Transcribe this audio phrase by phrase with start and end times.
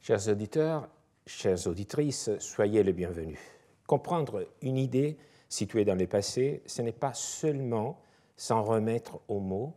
[0.00, 0.88] Chers auditeurs,
[1.26, 3.38] chères auditrices, soyez les bienvenus.
[3.86, 8.00] Comprendre une idée située dans le passé, ce n'est pas seulement
[8.36, 9.74] s'en remettre aux mots,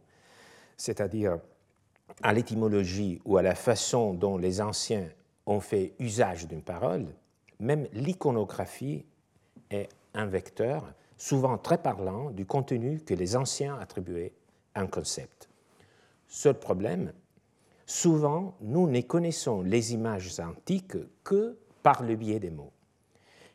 [0.77, 1.39] c'est-à-dire
[2.23, 5.09] à l'étymologie ou à la façon dont les anciens
[5.45, 7.07] ont fait usage d'une parole,
[7.59, 9.05] même l'iconographie
[9.69, 14.33] est un vecteur, souvent très parlant, du contenu que les anciens attribuaient
[14.75, 15.49] à un concept.
[16.27, 17.11] Seul problème,
[17.91, 22.71] souvent nous ne connaissons les images antiques que par le biais des mots.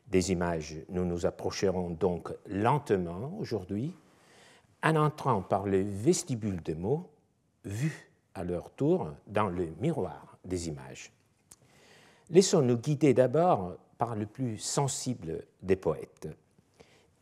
[0.09, 3.95] Des images, nous nous approcherons donc lentement aujourd'hui,
[4.83, 7.09] en entrant par le vestibule des mots,
[7.65, 11.11] vus à leur tour dans le miroir des images.
[12.29, 16.29] Laissons-nous guider d'abord par le plus sensible des poètes.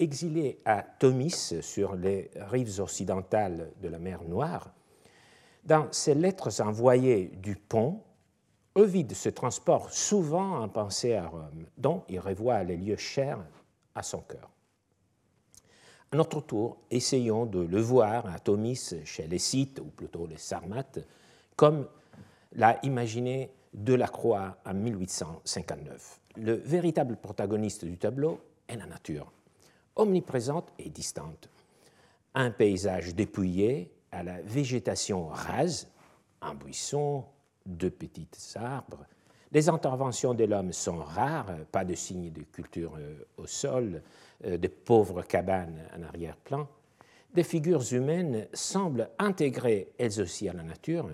[0.00, 4.74] Exilé à Tomis, sur les rives occidentales de la mer Noire,
[5.64, 8.02] dans ses lettres envoyées du pont,
[8.76, 13.38] Ovide se transporte souvent en pensée à Rome, dont il revoit les lieux chers
[13.94, 14.50] à son cœur.
[16.10, 20.38] À notre tour, essayons de le voir à Tomis chez les Scythes, ou plutôt les
[20.38, 20.98] Sarmates,
[21.54, 21.86] comme
[22.52, 26.20] l'a imaginé Delacroix en 1859.
[26.36, 29.30] Le véritable protagoniste du tableau est la nature,
[29.94, 31.48] omniprésente et distante.
[32.34, 35.88] Un paysage dépouillé à la végétation rase,
[36.40, 37.24] un buisson,
[37.66, 39.04] deux petits arbres.
[39.52, 44.02] Les interventions de l'homme sont rares, pas de signes de culture euh, au sol,
[44.44, 46.68] euh, de pauvres cabanes en arrière-plan.
[47.34, 51.08] Des figures humaines semblent intégrées elles aussi à la nature.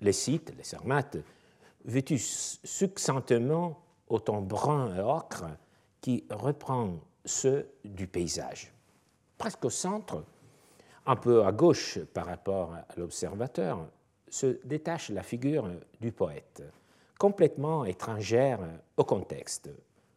[0.00, 1.18] Les sites, les sarmates,
[1.84, 5.46] vêtus succinctement au ton brun et ocre
[6.00, 8.72] qui reprend ceux du paysage.
[9.38, 10.24] Presque au centre,
[11.06, 13.88] un peu à gauche par rapport à l'observateur,
[14.28, 16.62] se détache la figure du poète,
[17.18, 18.60] complètement étrangère
[18.96, 19.70] au contexte.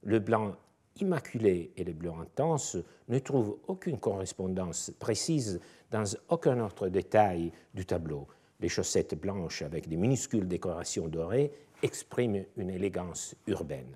[0.04, 0.56] Le blanc
[1.00, 5.60] immaculé et le bleu intense ne trouvent aucune correspondance précise
[5.92, 8.28] dans aucun autre détail du tableau.
[8.60, 11.52] Les chaussettes blanches avec des minuscules décorations dorées
[11.82, 13.94] expriment une élégance urbaine.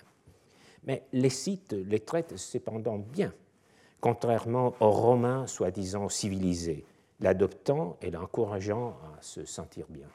[0.85, 3.33] Mais les sites les traitent cependant bien,
[4.03, 6.83] contrairement aux Romains soi-disant civilisés,
[7.21, 10.09] l'adoptant et l'encourageant à se sentir bien.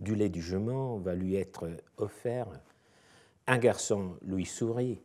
[0.00, 2.48] Du lait du jument va lui être offert.
[3.46, 5.00] Un garçon lui sourit,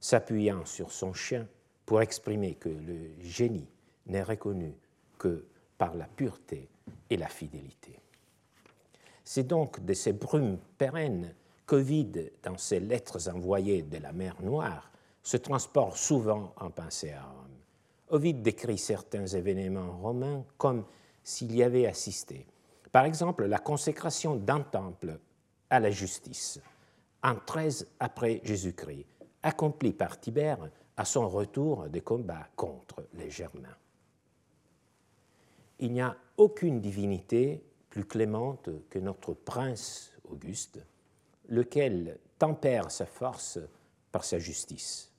[0.00, 1.46] s'appuyant sur son chien
[1.86, 3.68] pour exprimer que le génie
[4.06, 4.74] n'est reconnu
[5.16, 5.44] que
[5.78, 6.68] par la pureté
[7.08, 8.00] et la fidélité.
[9.22, 11.32] C'est donc de ces brumes pérennes
[11.66, 14.91] qu'Ovide, dans ses lettres envoyées de la mer Noire,
[15.22, 17.56] se transporte souvent en pensée à Rome.
[18.08, 20.84] Ovide décrit certains événements romains comme
[21.22, 22.46] s'il y avait assisté.
[22.90, 25.18] Par exemple, la consécration d'un temple
[25.70, 26.60] à la justice,
[27.22, 29.06] en 13 après Jésus-Christ,
[29.42, 33.76] accompli par Tibère à son retour des combats contre les Germains.
[35.78, 40.84] Il n'y a aucune divinité plus clémente que notre prince Auguste,
[41.48, 43.58] lequel tempère sa force
[44.10, 45.11] par sa justice.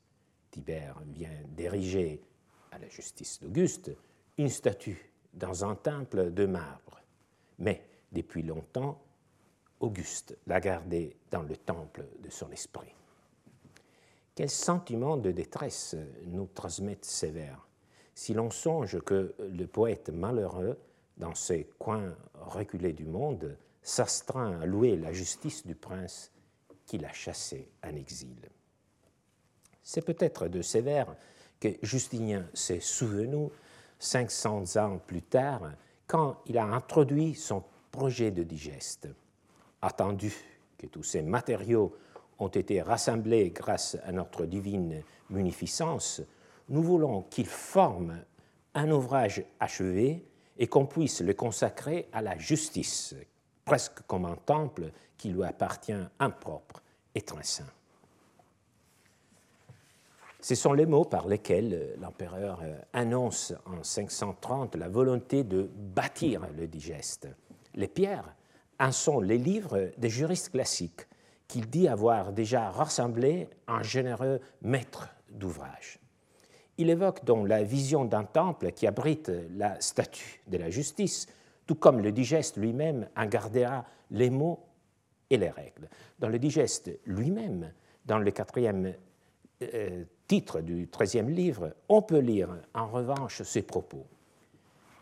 [0.54, 2.22] Tibère vient d'ériger
[2.72, 3.92] à la justice d'Auguste
[4.38, 7.02] une statue dans un temple de marbre.
[7.58, 9.02] Mais depuis longtemps,
[9.80, 12.94] Auguste l'a gardée dans le temple de son esprit.
[14.36, 15.96] Quel sentiment de détresse
[16.28, 17.68] nous transmettent ces vers
[18.14, 20.78] si l'on songe que le poète malheureux,
[21.18, 26.32] dans ces coins reculés du monde, s'astreint à louer la justice du prince
[26.86, 28.38] qui l'a chassé en exil?
[29.84, 31.16] C'est peut-être de vers
[31.60, 33.50] que Justinien s'est souvenu
[34.00, 35.72] 500 ans plus tard,
[36.08, 39.08] quand il a introduit son projet de digeste.
[39.82, 40.34] Attendu
[40.78, 41.96] que tous ces matériaux
[42.40, 46.22] ont été rassemblés grâce à notre divine munificence,
[46.70, 48.20] nous voulons qu'il forme
[48.74, 50.26] un ouvrage achevé
[50.58, 53.16] et qu'on puisse le consacrer à la justice,
[53.66, 56.82] presque comme un temple qui lui appartient impropre
[57.16, 57.72] et très saint.
[60.44, 62.62] Ce sont les mots par lesquels l'empereur
[62.92, 67.30] annonce en 530 la volonté de bâtir le digeste.
[67.76, 68.36] Les pierres
[68.78, 71.08] en sont les livres des juristes classiques
[71.48, 76.02] qu'il dit avoir déjà rassemblés en généreux maître d'ouvrage.
[76.78, 81.26] Il évoque donc la vision d'un temple qui abrite la statue de la justice,
[81.66, 84.60] tout comme le digeste lui-même en gardera les mots
[85.30, 85.88] et les règles.
[86.20, 87.72] Dans le digeste lui-même,
[88.06, 88.94] dans le quatrième
[89.74, 94.04] euh, titre du treizième livre, on peut lire en revanche ces propos.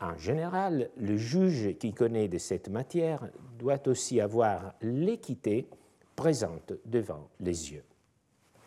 [0.02, 5.70] En général, le juge qui connaît de cette matière doit aussi avoir l'équité
[6.18, 7.86] présente devant les yeux.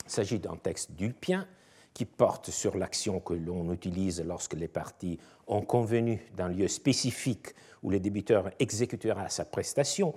[0.06, 1.46] Il s'agit d'un texte d'Ulpien
[1.93, 7.49] qui porte sur l'action que l'on utilise lorsque les parties ont convenu d'un lieu spécifique
[7.82, 10.14] où le débiteur exécutera sa prestation.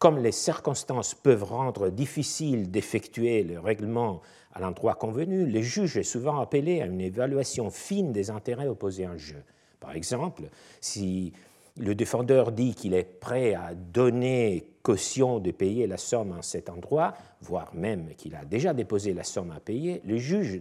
[0.00, 4.22] Comme les circonstances peuvent rendre difficile d'effectuer le règlement
[4.54, 9.06] à l'endroit convenu, le juge est souvent appelé à une évaluation fine des intérêts opposés
[9.06, 9.42] en jeu.
[9.80, 10.44] Par exemple,
[10.80, 11.32] si
[11.76, 16.70] le défendeur dit qu'il est prêt à donner caution de payer la somme en cet
[16.70, 20.60] endroit, voire même qu'il a déjà déposé la somme à payer, le juge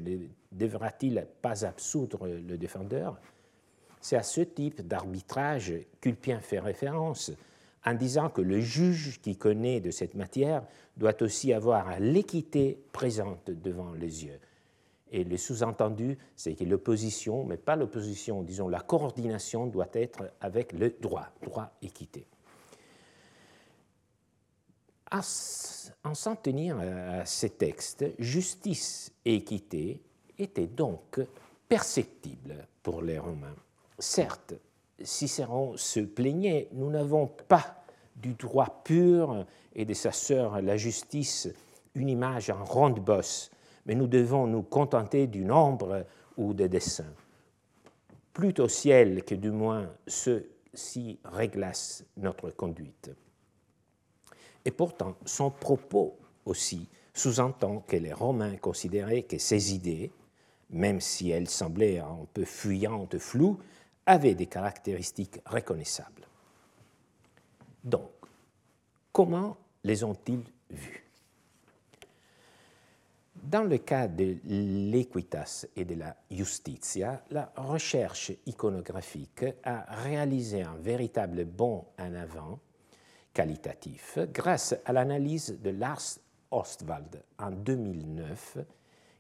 [0.51, 3.19] devra-t-il pas absoudre le défendeur?
[4.01, 7.31] C'est à ce type d'arbitrage qu'Ulpien fait référence
[7.85, 10.63] en disant que le juge qui connaît de cette matière
[10.97, 14.39] doit aussi avoir l'équité présente devant les yeux.
[15.12, 20.74] Et le sous-entendu, c'est que l'opposition, mais pas l'opposition, disons la coordination doit être avec
[20.74, 22.25] le droit, droit, équité.
[25.12, 25.21] En
[26.15, 30.01] s'en tenir à ces textes, justice et équité
[30.39, 31.19] étaient donc
[31.69, 33.56] perceptibles pour les Romains.
[34.00, 34.56] Certes,
[35.01, 37.84] Cicéron se plaignait, nous n'avons pas
[38.16, 39.45] du droit pur
[39.75, 41.50] et de sa sœur la justice
[41.95, 43.50] une image en ronde bosse
[43.86, 46.06] mais nous devons nous contenter d'une ombre
[46.38, 47.13] ou de dessins.
[48.34, 53.12] Plus au ciel que du moins ceux-ci réglassent notre conduite.
[54.66, 60.12] Et pourtant, son propos aussi sous-entend que les Romains considéraient que ces idées,
[60.69, 63.60] même si elles semblaient un peu fuyantes, floues,
[64.05, 66.27] avaient des caractéristiques reconnaissables.
[67.83, 68.11] Donc,
[69.11, 71.03] comment les ont-ils vues
[73.44, 80.75] dans le cas de l'equitas et de la justitia, la recherche iconographique a réalisé un
[80.75, 82.59] véritable bond en avant
[83.33, 86.19] qualitatif grâce à l'analyse de Lars
[86.51, 88.59] Ostwald en 2009,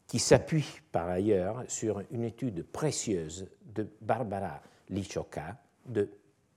[0.07, 6.09] qui s'appuie par ailleurs sur une étude précieuse de Barbara Lichoka de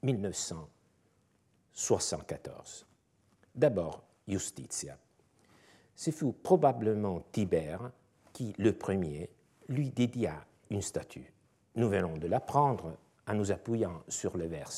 [0.02, 2.86] 1974.
[3.54, 4.98] D'abord, Justitia
[5.96, 7.90] ce fut probablement Tibère
[8.32, 9.30] qui, le premier,
[9.68, 11.32] lui dédia une statue.
[11.74, 12.96] Nous venons de l'apprendre
[13.26, 14.70] en nous appuyant sur le, vers,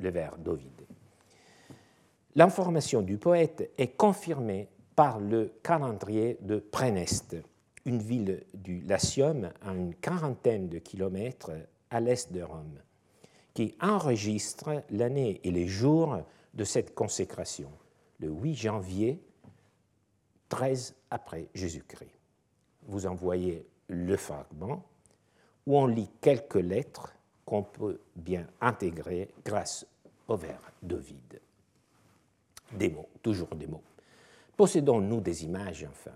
[0.00, 0.86] le vers d'Ovide.
[2.34, 7.36] L'information du poète est confirmée par le calendrier de Préneste,
[7.84, 11.52] une ville du Latium à une quarantaine de kilomètres
[11.90, 12.80] à l'est de Rome,
[13.54, 16.18] qui enregistre l'année et les jours
[16.54, 17.70] de cette consécration,
[18.18, 19.22] le 8 janvier
[20.48, 22.18] 13 après Jésus-Christ.
[22.86, 24.84] Vous en voyez le fragment
[25.66, 27.14] où on lit quelques lettres
[27.44, 29.86] qu'on peut bien intégrer grâce
[30.28, 31.40] au vers d'Ovide.
[32.72, 33.82] Des mots, toujours des mots.
[34.56, 36.14] Possédons-nous des images, enfin.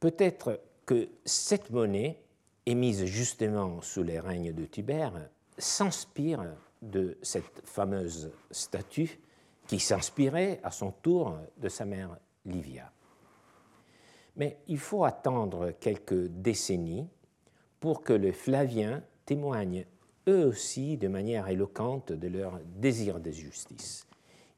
[0.00, 2.20] Peut-être que cette monnaie,
[2.68, 6.44] émise justement sous les règnes de Tibère, s'inspire
[6.82, 9.20] de cette fameuse statue
[9.66, 12.92] qui s'inspirait à son tour de sa mère Livia.
[14.36, 17.08] Mais il faut attendre quelques décennies
[17.80, 19.86] pour que les Flaviens témoignent
[20.28, 24.06] eux aussi de manière éloquente de leur désir de justice.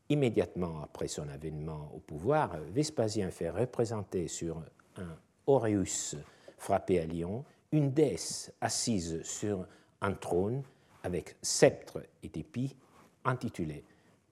[0.08, 4.62] Immédiatement après son avènement au pouvoir, Vespasien fait représenter sur
[4.96, 6.16] un auréus
[6.58, 9.66] frappé à Lyon une déesse assise sur
[10.00, 10.62] un trône
[11.02, 12.76] avec sceptre et épis
[13.24, 13.84] intitulé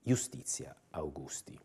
[0.05, 1.59] Justitia Augusti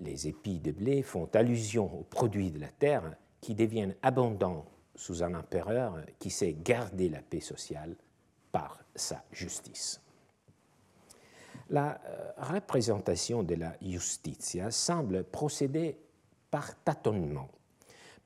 [0.00, 5.22] les épis de blé font allusion aux produits de la terre qui deviennent abondants sous
[5.22, 7.96] un empereur qui sait garder la paix sociale
[8.52, 10.00] par sa justice.
[11.70, 15.96] La euh, représentation de la justitia semble procéder
[16.50, 17.48] par tâtonnement,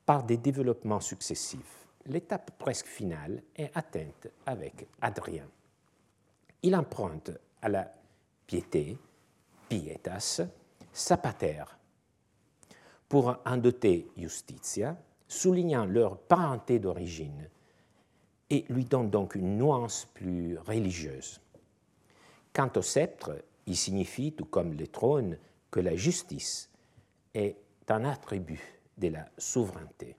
[0.07, 1.84] par des développements successifs.
[2.07, 5.49] L'étape presque finale est atteinte avec Adrien.
[6.63, 7.31] Il emprunte
[7.63, 7.95] à la
[8.47, 8.99] piété,
[9.69, 10.43] pietas,
[10.93, 11.65] Sapater
[13.09, 14.97] pour en doter Justitia,
[15.27, 17.49] soulignant leur parenté d'origine
[18.51, 21.41] et lui donne donc une nuance plus religieuse.
[22.53, 25.39] Quant au sceptre, il signifie, tout comme le trône,
[25.71, 26.71] que la justice
[27.35, 27.57] est
[27.89, 30.17] un attribut de la souveraineté.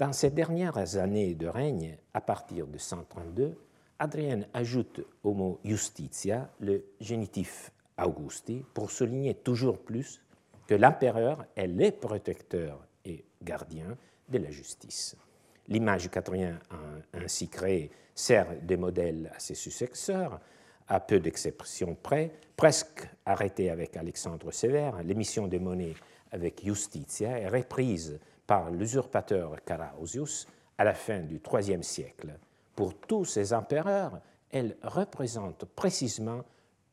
[0.00, 3.54] Dans ces dernières années de règne, à partir de 132,
[3.98, 7.70] Adrien ajoute au mot justitia le génitif
[8.02, 10.22] Augusti pour souligner toujours plus
[10.66, 13.94] que l'empereur est le protecteur et gardien
[14.30, 15.16] de la justice.
[15.68, 20.40] L'image qu'Adrien a ainsi créée sert de modèle à ses successeurs,
[20.88, 25.94] à peu d'exceptions près, presque arrêtée avec Alexandre Sévère, l'émission de monnaie
[26.32, 28.18] avec Justitia est reprise
[28.50, 32.36] par l'usurpateur Carausius à la fin du IIIe siècle.
[32.74, 36.42] Pour tous ces empereurs, elle représente précisément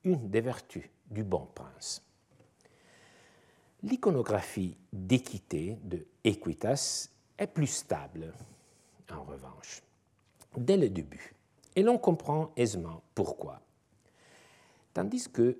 [0.03, 2.03] une des vertus du bon prince.
[3.81, 7.09] L'iconographie d'équité de Equitas
[7.39, 8.31] est plus stable,
[9.11, 9.81] en revanche,
[10.55, 11.33] dès le début,
[11.75, 13.61] et l'on comprend aisément pourquoi.
[14.93, 15.57] Tandis que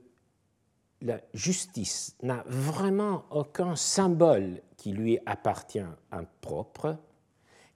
[1.01, 6.97] la justice n'a vraiment aucun symbole qui lui appartient en propre,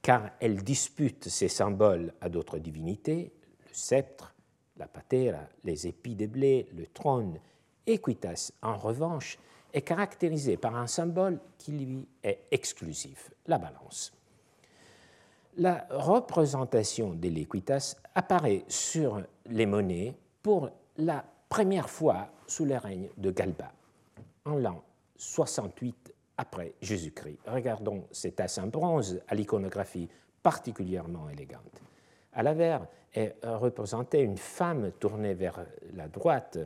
[0.01, 3.31] car elle dispute ses symboles à d'autres divinités,
[3.67, 4.33] le sceptre,
[4.77, 7.39] la patera, les épis de blé, le trône.
[7.85, 9.37] Equitas, en revanche,
[9.73, 14.13] est caractérisé par un symbole qui lui est exclusif, la balance.
[15.57, 23.07] La représentation de l'equitas apparaît sur les monnaies pour la première fois sous le règne
[23.15, 23.71] de Galba,
[24.43, 24.83] en l'an
[25.15, 27.39] 68 après Jésus-Christ.
[27.47, 30.09] Regardons cet as en bronze à l'iconographie
[30.43, 31.81] particulièrement élégante.
[32.33, 36.57] À l'avers est représentée une femme tournée vers la droite,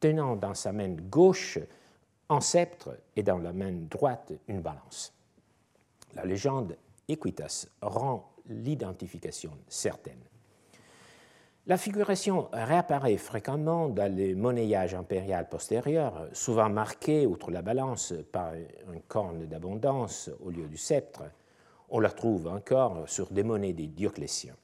[0.00, 1.58] tenant dans sa main gauche
[2.30, 5.12] un sceptre et dans la main droite une balance.
[6.14, 6.76] La légende
[7.08, 10.22] Equitas rend l'identification certaine.
[11.68, 18.52] La figuration réapparaît fréquemment dans les monnayages impériaux postérieurs, souvent marqués, outre la balance, par
[18.52, 21.24] un corne d'abondance au lieu du sceptre.
[21.88, 24.54] On la trouve encore sur des monnaies des Dioclétiens.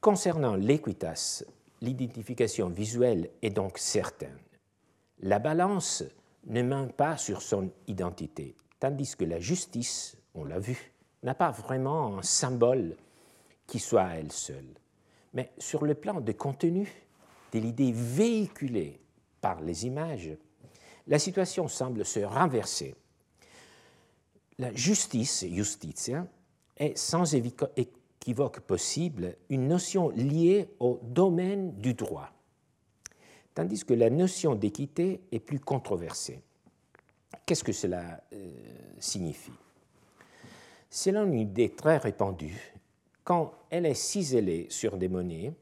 [0.00, 1.42] Concernant l'équitas,
[1.80, 4.38] l'identification visuelle est donc certaine.
[5.18, 6.04] La balance
[6.46, 10.92] ne ment pas sur son identité, tandis que la justice, on l'a vu,
[11.24, 12.94] n'a pas vraiment un symbole
[13.66, 14.78] qui soit elle seule.
[15.38, 16.92] Mais sur le plan de contenu,
[17.52, 18.98] de l'idée véhiculée
[19.40, 20.32] par les images,
[21.06, 22.96] la situation semble se renverser.
[24.58, 26.26] La justice, justitia,
[26.76, 32.32] est sans équivoque possible une notion liée au domaine du droit
[33.54, 36.40] tandis que la notion d'équité est plus controversée.
[37.46, 38.52] Qu'est-ce que cela euh,
[38.98, 39.52] signifie?
[40.90, 42.77] Selon une idée très répandue,
[43.28, 45.52] quand elle est ciselée sur des monnaies,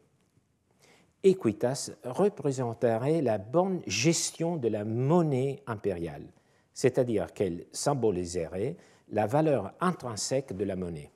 [1.25, 6.23] equitas représenterait la bonne gestion de la monnaie impériale,
[6.73, 8.77] c'est-à-dire qu'elle symboliserait
[9.11, 11.11] la valeur intrinsèque de la monnaie.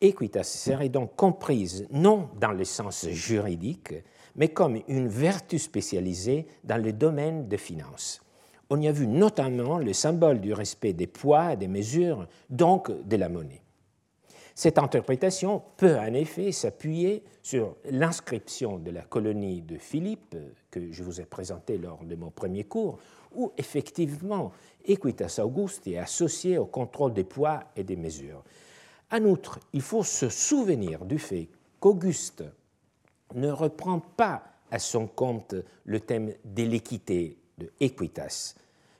[0.00, 3.92] Equitas serait donc comprise non dans le sens juridique,
[4.36, 8.22] mais comme une vertu spécialisée dans le domaine des finances.
[8.70, 12.92] On y a vu notamment le symbole du respect des poids et des mesures, donc
[13.04, 13.63] de la monnaie.
[14.54, 20.36] Cette interprétation peut en effet s'appuyer sur l'inscription de la colonie de Philippe,
[20.70, 22.98] que je vous ai présentée lors de mon premier cours,
[23.34, 24.52] où effectivement
[24.84, 28.44] Equitas Augusti est associé au contrôle des poids et des mesures.
[29.10, 31.48] En outre, il faut se souvenir du fait
[31.80, 32.44] qu'Auguste
[33.34, 38.54] ne reprend pas à son compte le thème de l'équité, de equitas,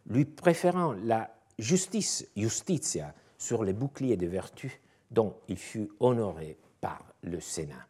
[0.09, 1.31] lui préférant la
[1.61, 4.81] justice, justitia, sur les boucliers de vertu
[5.11, 7.87] dont il fut honoré par le Sénat.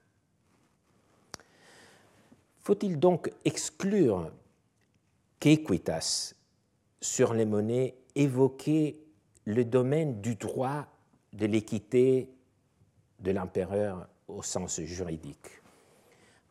[2.60, 4.30] Faut-il donc exclure
[5.38, 6.34] qu'equitas,
[7.00, 8.96] sur les monnaies, évoquait
[9.44, 10.86] le domaine du droit,
[11.32, 12.30] de l'équité
[13.20, 15.60] de l'empereur au sens juridique?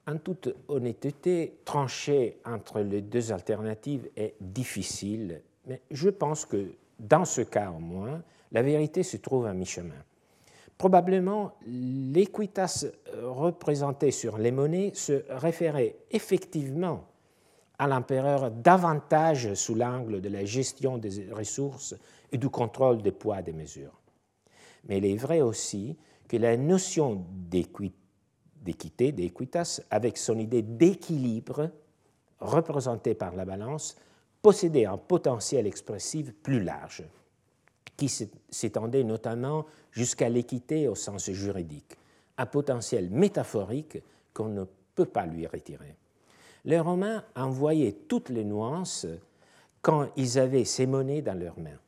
[0.05, 7.25] En toute honnêteté, trancher entre les deux alternatives est difficile, mais je pense que dans
[7.25, 10.03] ce cas au moins, la vérité se trouve à mi-chemin.
[10.83, 12.85] Probablement, l'équitas
[13.21, 17.05] représenté sur les monnaies se référait effectivement
[17.79, 21.95] à l'empereur davantage sous l'angle de la gestion des ressources
[22.33, 23.97] et du contrôle des poids des mesures.
[24.89, 25.95] Mais il est vrai aussi
[26.27, 27.95] que la notion d'équité
[28.57, 31.69] d'équité, d'équitas, avec son idée d'équilibre
[32.41, 33.95] représentée par la balance,
[34.41, 37.03] possédait un potentiel expressif plus large,
[38.07, 41.97] qui s'étendait notamment jusqu'à l'équité au sens juridique,
[42.37, 43.99] un potentiel métaphorique
[44.33, 45.95] qu'on ne peut pas lui retirer.
[46.65, 49.07] Les Romains envoyaient toutes les nuances
[49.81, 51.79] quand ils avaient ces monnaies dans leurs mains.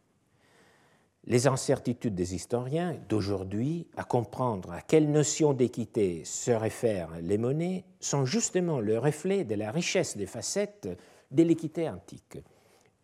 [1.25, 7.84] Les incertitudes des historiens d'aujourd'hui à comprendre à quelle notion d'équité se réfèrent les monnaies
[8.00, 10.88] sont justement le reflet de la richesse des facettes
[11.31, 12.38] de l'équité antique.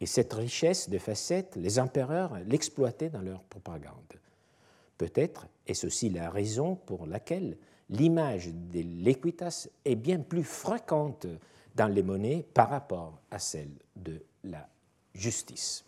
[0.02, 4.20] Et cette richesse de facettes, les empereurs l'exploitaient dans leur propagande.
[4.98, 7.56] Peut-être est-ce aussi la raison pour laquelle
[7.90, 11.28] l'image de l'équitas est bien plus fréquente
[11.76, 14.68] dans les monnaies par rapport à celle de la
[15.14, 15.86] justice.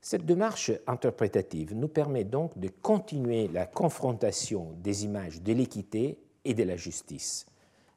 [0.00, 6.54] Cette démarche interprétative nous permet donc de continuer la confrontation des images de l'équité et
[6.54, 7.46] de la justice,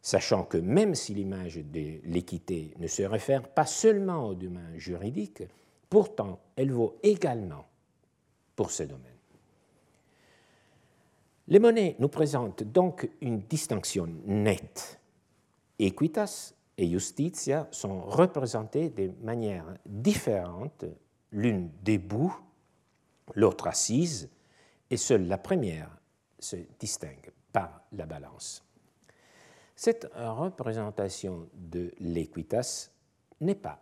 [0.01, 5.44] sachant que même si l'image de l'équité ne se réfère pas seulement au domaine juridique,
[5.89, 7.65] pourtant elle vaut également
[8.56, 9.06] pour ce domaine.
[11.48, 15.00] Les monnaies nous présentent donc une distinction nette.
[15.79, 20.86] Equitas et justitia sont représentées de manière différente,
[21.32, 22.38] l'une debout,
[23.36, 24.29] l'autre assise,
[24.89, 25.89] et seule la première
[26.38, 28.63] se distingue par la balance.
[29.81, 32.89] Cette représentation de l'equitas
[33.39, 33.81] n'est pas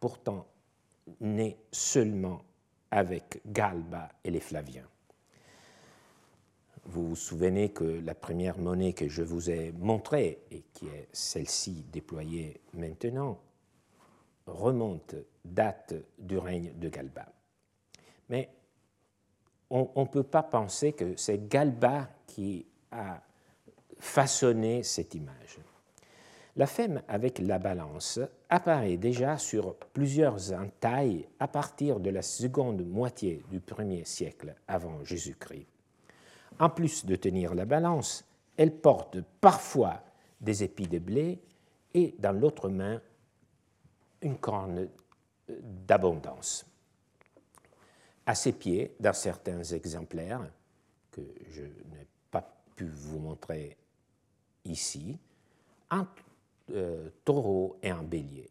[0.00, 0.46] pourtant
[1.20, 2.42] née seulement
[2.90, 4.88] avec Galba et les Flaviens.
[6.86, 11.08] Vous vous souvenez que la première monnaie que je vous ai montrée, et qui est
[11.12, 13.38] celle-ci déployée maintenant,
[14.46, 17.26] remonte, date du règne de Galba.
[18.30, 18.48] Mais
[19.68, 23.20] on ne peut pas penser que c'est Galba qui a
[24.04, 25.58] façonné cette image.
[26.56, 32.86] La femme avec la balance apparaît déjà sur plusieurs entailles à partir de la seconde
[32.86, 35.66] moitié du premier siècle avant Jésus-Christ.
[36.60, 38.24] En plus de tenir la balance,
[38.56, 40.04] elle porte parfois
[40.40, 41.40] des épis de blé
[41.94, 43.00] et dans l'autre main
[44.20, 44.88] une corne
[45.48, 46.66] d'abondance.
[48.26, 50.48] À ses pieds, dans certains exemplaires,
[51.10, 53.76] que je n'ai pas pu vous montrer
[54.64, 55.18] ici,
[55.90, 56.06] un
[56.70, 58.50] euh, taureau et un bélier.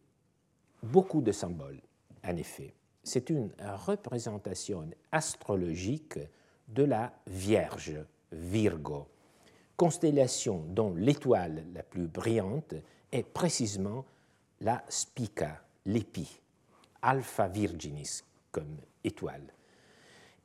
[0.82, 1.80] Beaucoup de symboles,
[2.24, 2.74] en effet.
[3.02, 3.50] C'est une
[3.86, 6.18] représentation astrologique
[6.68, 7.96] de la Vierge,
[8.32, 9.08] Virgo,
[9.76, 12.74] constellation dont l'étoile la plus brillante
[13.12, 14.04] est précisément
[14.60, 16.40] la Spica, l'épi,
[17.02, 19.52] Alpha Virginis comme étoile.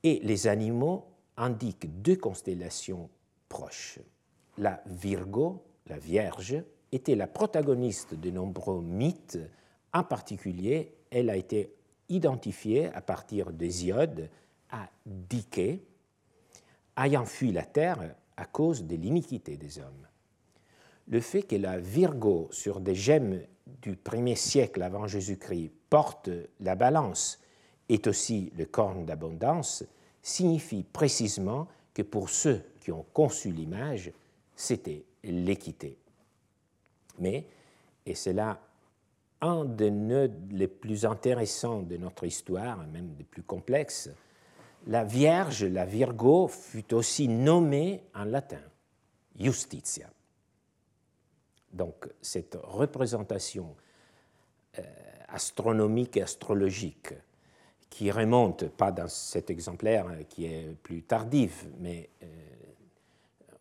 [0.04, 1.06] Et les animaux
[1.38, 3.10] indiquent deux constellations
[3.48, 4.00] proches.
[4.60, 9.40] La Virgo, la Vierge, était la protagoniste de nombreux mythes.
[9.94, 11.74] En particulier, elle a été
[12.10, 14.30] identifiée à partir d'Hésiode
[14.70, 15.82] à Dike,
[16.98, 20.08] ayant fui la terre à cause de l'iniquité des hommes.
[21.08, 23.40] Le fait que la Virgo, sur des gemmes
[23.82, 27.40] du premier siècle avant Jésus-Christ, porte la balance,
[27.88, 29.86] est aussi le corne d'abondance,
[30.22, 34.12] signifie précisément que pour ceux qui ont conçu l'image,
[34.60, 35.98] c'était l'équité.
[37.18, 37.48] Mais,
[38.06, 38.60] et c'est là
[39.40, 44.10] un des nœuds les plus intéressants de notre histoire, même des plus complexes,
[44.88, 48.62] la Vierge, la Virgo, fut aussi nommée en latin
[49.40, 50.10] Justitia.
[51.72, 53.78] Donc cette représentation
[54.78, 54.82] euh,
[55.30, 57.14] astronomique et astrologique
[57.90, 62.28] qui remonte, pas dans cet exemplaire qui est plus tardif, mais euh,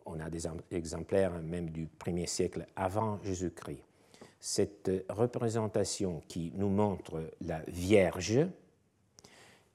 [0.08, 3.82] on a des exemplaires même du premier siècle avant Jésus-Christ.
[4.40, 8.46] Cette représentation qui nous montre la Vierge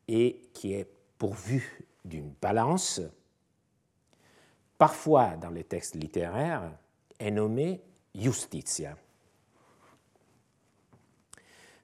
[0.07, 3.01] et qui est pourvue d'une balance,
[4.77, 6.77] parfois dans les textes littéraires,
[7.19, 7.81] est nommée
[8.15, 8.97] justitia.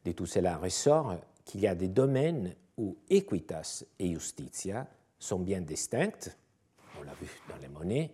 [0.06, 4.88] De tout cela ressort qu'il y a des domaines où equitas et justitia
[5.20, 6.36] sont bien distinctes,
[7.00, 8.12] on l'a vu dans les monnaies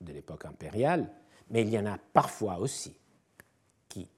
[0.00, 1.10] de l'époque impériale,
[1.50, 2.96] mais il y en a parfois aussi
[3.88, 4.08] qui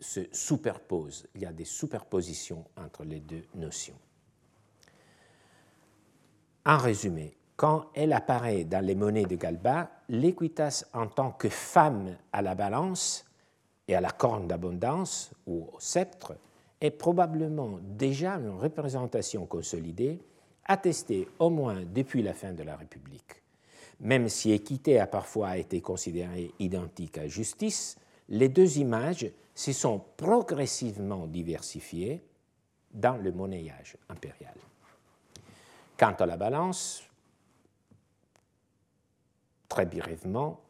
[0.00, 3.98] se superposent, il y a des superpositions entre les deux notions.
[6.66, 12.16] En résumé, quand elle apparaît dans les monnaies de Galba, l'équitas en tant que femme
[12.32, 13.24] à la balance
[13.86, 16.36] et à la corne d'abondance ou au sceptre
[16.80, 20.20] est probablement déjà une représentation consolidée,
[20.64, 23.43] attestée au moins depuis la fin de la République.
[24.00, 27.96] Même si équité a parfois été considérée identique à justice,
[28.28, 32.22] les deux images se sont progressivement diversifiées
[32.92, 34.54] dans le monnayage impérial.
[35.96, 37.04] Quant à la balance,
[39.68, 40.60] très brièvement,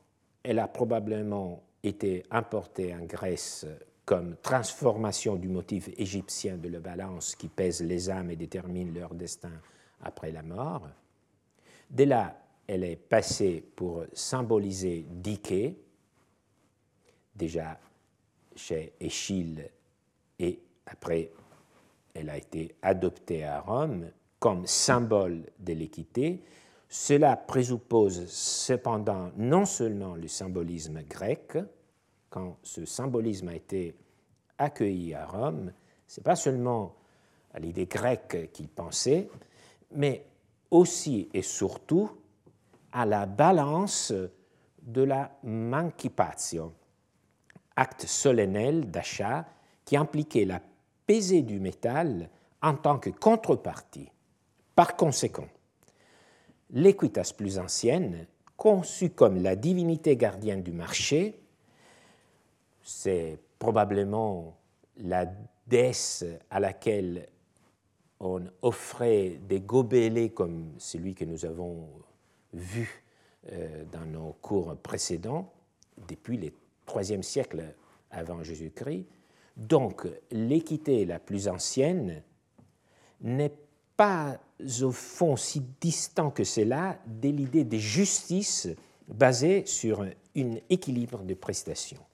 [0.42, 3.66] elle a probablement été importée en Grèce
[4.04, 9.14] comme transformation du motif égyptien de la balance qui pèse les âmes et détermine leur
[9.14, 9.52] destin
[10.02, 10.88] après la mort.
[11.88, 12.06] Dès
[12.66, 15.76] elle est passée pour symboliser Dike,
[17.34, 17.78] déjà
[18.56, 19.68] chez Échille,
[20.38, 21.30] et après,
[22.14, 26.42] elle a été adoptée à Rome comme symbole de l'équité,
[26.88, 31.58] Cela présuppose cependant non seulement le symbolisme grec,
[32.30, 33.96] quand ce symbolisme a été
[34.58, 35.72] accueilli à Rome,
[36.06, 36.94] ce n'est pas seulement
[37.52, 39.28] à l'idée grecque qu'il pensait,
[39.90, 40.24] mais
[40.70, 42.10] aussi et surtout
[42.94, 44.12] à la balance
[44.80, 46.72] de la mancipatio,
[47.74, 49.46] acte solennel d'achat
[49.84, 50.60] qui impliquait la
[51.06, 52.30] pesée du métal
[52.62, 54.10] en tant que contrepartie.
[54.76, 55.48] Par conséquent,
[56.70, 58.26] l'équitas plus ancienne,
[58.56, 61.40] conçue comme la divinité gardienne du marché,
[62.80, 64.56] c'est probablement
[64.98, 65.26] la
[65.66, 67.28] déesse à laquelle
[68.20, 71.88] on offrait des gobelets comme celui que nous avons
[72.54, 73.04] vu
[73.52, 75.52] euh, dans nos cours précédents,
[76.08, 76.50] depuis le
[76.94, 77.74] IIIe siècle
[78.10, 79.06] avant Jésus-Christ.
[79.56, 82.22] Donc, l'équité la plus ancienne
[83.20, 83.52] n'est
[83.96, 84.38] pas
[84.82, 88.68] au fond si distant que cela de l'idée de justice
[89.06, 90.10] basée sur un
[90.70, 92.04] équilibre de prestations.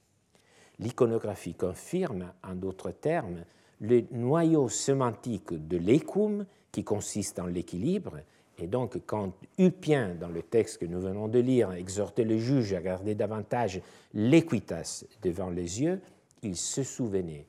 [0.79, 3.45] L'iconographie confirme, en d'autres termes,
[3.79, 8.19] le noyau sémantique de l'écum qui consiste en l'équilibre.
[8.61, 12.73] Et donc, quand Ulpien, dans le texte que nous venons de lire, exhortait le juge
[12.73, 13.81] à garder davantage
[14.13, 15.99] l'équitas devant les yeux,
[16.43, 17.47] il se souvenait,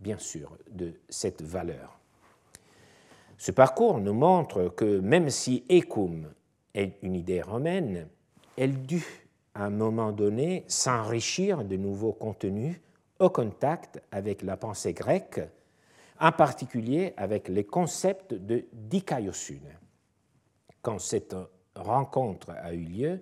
[0.00, 2.00] bien sûr, de cette valeur.
[3.38, 6.26] Ce parcours nous montre que même si ecum
[6.74, 8.08] est une idée romaine,
[8.56, 12.80] elle dut à un moment donné s'enrichir de nouveaux contenus
[13.20, 15.40] au contact avec la pensée grecque
[16.18, 19.78] en particulier avec les concepts de dikaiosune.
[20.88, 21.36] Quand cette
[21.74, 23.20] rencontre a eu lieu,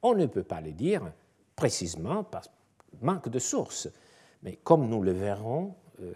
[0.00, 1.12] on ne peut pas le dire
[1.54, 2.40] précisément par
[3.02, 3.90] manque de sources,
[4.42, 6.14] mais comme nous le verrons, euh,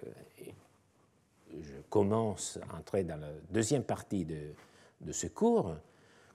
[1.60, 4.54] je commence à entrer dans la deuxième partie de,
[5.02, 5.74] de ce cours,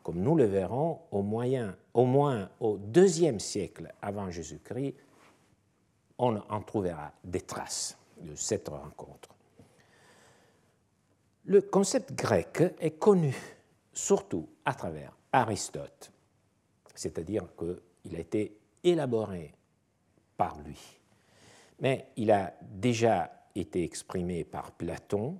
[0.03, 4.93] comme nous le verrons, au, moyen, au moins au deuxième siècle avant Jésus-Christ,
[6.19, 9.29] on en trouvera des traces de cette rencontre.
[11.45, 13.35] Le concept grec est connu
[13.93, 16.11] surtout à travers Aristote,
[16.95, 19.53] c'est-à-dire qu'il a été élaboré
[20.37, 20.79] par lui.
[21.79, 25.39] Mais il a déjà été exprimé par Platon,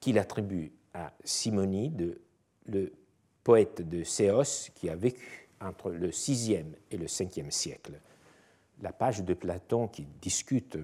[0.00, 2.18] qu'il attribue à Simonide,
[2.66, 2.92] le
[3.42, 8.00] poète de Céos qui a vécu entre le VIe et le Ve siècle.
[8.80, 10.78] La page de Platon qui discute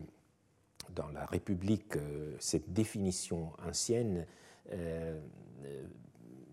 [0.91, 4.27] dans la République, euh, cette définition ancienne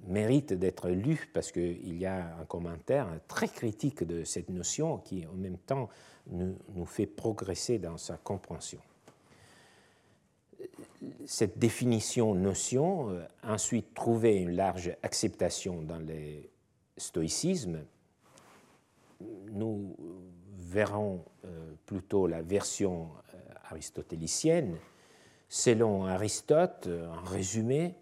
[0.08, 5.26] mérite d'être lue parce qu'il y a un commentaire très critique de cette notion qui
[5.26, 5.90] en même temps
[6.28, 8.80] nous, fait progresser dans sa compréhension.
[11.26, 13.10] Cette définition notion
[13.42, 16.50] a ensuite trouvé une large acceptation dans les
[16.98, 17.80] stoïcismes.
[19.52, 19.96] Nous
[20.54, 21.26] verrons
[21.86, 23.10] plutôt la version
[23.64, 24.78] aristotélicienne,
[25.50, 27.96] selon Aristote, en résumé,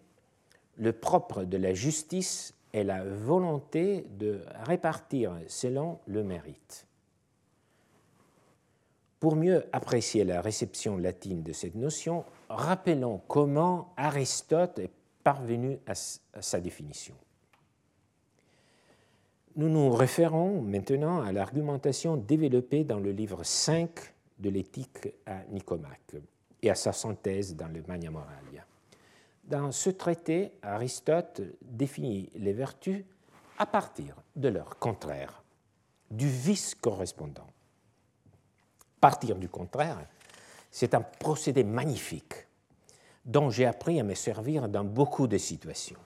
[0.80, 6.86] le propre de la justice est la volonté de répartir selon le mérite.
[9.20, 14.90] Pour mieux apprécier la réception latine de cette notion, rappelons comment Aristote est
[15.22, 17.14] parvenu à sa définition.
[19.56, 23.90] Nous nous référons maintenant à l'argumentation développée dans le livre 5
[24.38, 26.16] de l'éthique à Nicomaque
[26.62, 28.64] et à sa synthèse dans le Magna Moralia.
[29.50, 33.04] Dans ce traité, Aristote définit les vertus
[33.58, 35.42] à partir de leur contraire,
[36.08, 37.48] du vice correspondant.
[39.00, 40.06] Partir du contraire,
[40.70, 42.46] c'est un procédé magnifique
[43.24, 45.98] dont j'ai appris à me servir dans beaucoup de situations.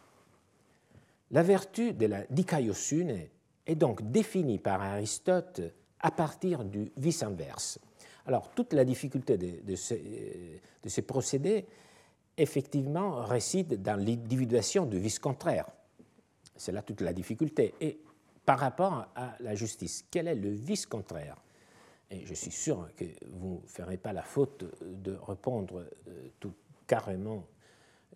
[1.30, 3.28] La vertu de la dikaiosune
[3.66, 5.60] est donc définie par Aristote
[6.00, 7.78] à partir du vice inverse,
[8.26, 11.66] alors, toute la difficulté de, ces, procédés,
[12.36, 15.66] effectivement, réside dans l'individuation du vice contraire.
[16.56, 17.74] C'est là toute la difficulté.
[17.80, 17.98] Et
[18.44, 21.36] par rapport à la justice, quel est le vice contraire?
[22.10, 26.52] Et je suis sûr que vous ne ferez pas la faute de répondre euh, tout
[26.86, 27.46] carrément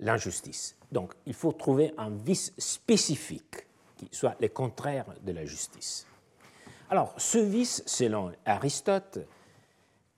[0.00, 0.76] l'injustice.
[0.92, 6.06] Donc, il faut trouver un vice spécifique qui soit le contraire de la justice.
[6.90, 9.18] Alors, ce vice, selon Aristote,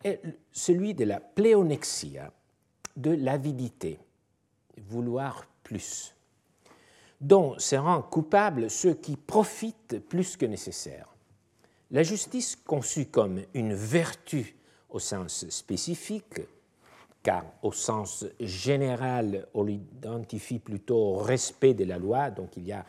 [0.04, 0.20] est
[0.52, 2.32] celui de la pléonexia,
[3.00, 3.98] de l'avidité,
[4.88, 6.14] vouloir plus,
[7.20, 11.06] dont se rend coupable ceux qui profitent plus que nécessaire.
[11.90, 14.56] La justice conçue comme une vertu
[14.88, 16.40] au sens spécifique,
[17.22, 22.72] car au sens général, on l'identifie plutôt au respect de la loi, donc il y
[22.72, 22.84] a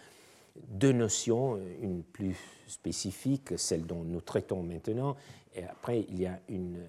[0.69, 5.15] deux notions, une plus spécifique, celle dont nous traitons maintenant,
[5.53, 6.79] et après il y a une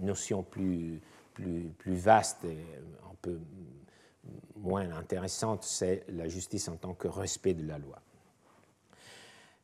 [0.00, 1.00] notion plus,
[1.36, 2.58] plus, vaste et
[3.04, 3.38] un peu
[4.56, 8.00] moins intéressante, c'est la justice en tant que respect de la loi.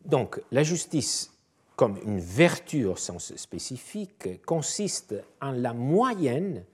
[0.04, 1.32] Donc la justice
[1.76, 6.64] comme une vertu au sens spécifique consiste en la moyenne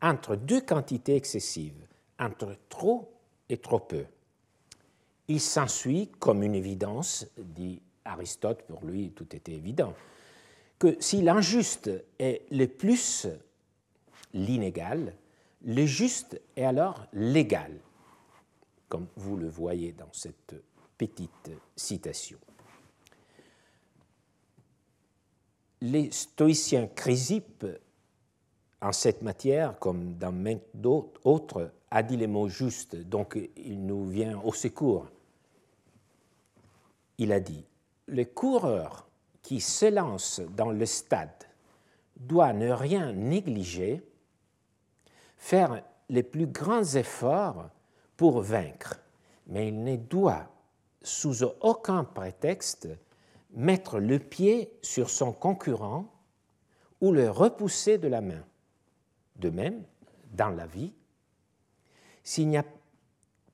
[0.00, 1.86] entre deux quantités excessives,
[2.18, 3.12] entre trop
[3.48, 4.04] et trop peu.
[5.28, 9.94] Il s'ensuit comme une évidence, dit Aristote, pour lui tout était évident,
[10.78, 13.26] que si l'injuste est le plus
[14.34, 15.14] l'inégal,
[15.64, 17.72] le juste est alors l'égal,
[18.88, 20.54] comme vous le voyez dans cette
[20.98, 22.38] petite citation.
[25.80, 27.66] Les stoïciens Chrysippe,
[28.80, 34.38] en cette matière, comme dans d'autres, a dit les mots justes, donc il nous vient
[34.40, 35.08] au secours.
[37.16, 37.64] Il a dit
[38.06, 39.08] Le coureur
[39.42, 41.44] qui se lance dans le stade
[42.16, 44.02] doit ne rien négliger
[45.44, 47.68] faire les plus grands efforts
[48.16, 48.98] pour vaincre,
[49.46, 50.48] mais il ne doit,
[51.02, 52.88] sous aucun prétexte,
[53.50, 56.10] mettre le pied sur son concurrent
[57.02, 58.42] ou le repousser de la main.
[59.36, 59.84] De même,
[60.32, 60.94] dans la vie,
[62.22, 62.64] s'il n'y a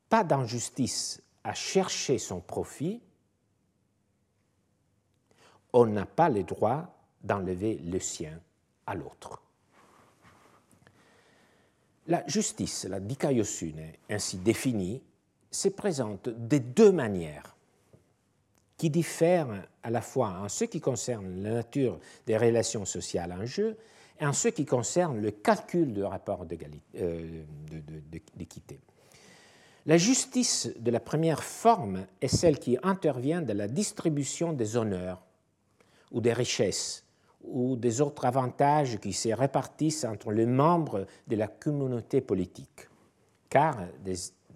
[0.09, 3.03] pas d'injustice à chercher son profit,
[5.73, 6.87] on n'a pas le droit
[7.25, 8.41] d'enlever le sien
[8.87, 9.43] à l'autre.
[12.11, 15.01] La justice, la dikaiosune, ainsi définie,
[15.49, 17.57] se présente de deux manières
[18.77, 23.47] qui diffèrent à la fois en ce qui concerne la nature des relations sociales en
[23.47, 23.77] jeu
[24.19, 26.45] et en ce qui concerne le calcul du rapport
[26.97, 27.43] euh,
[28.35, 28.81] d'équité.
[29.87, 35.23] La justice de la première forme est celle qui intervient dans la distribution des honneurs
[36.11, 37.05] ou des richesses
[37.45, 42.89] ou des autres avantages qui se répartissent entre les membres de la communauté politique.
[43.49, 43.77] Car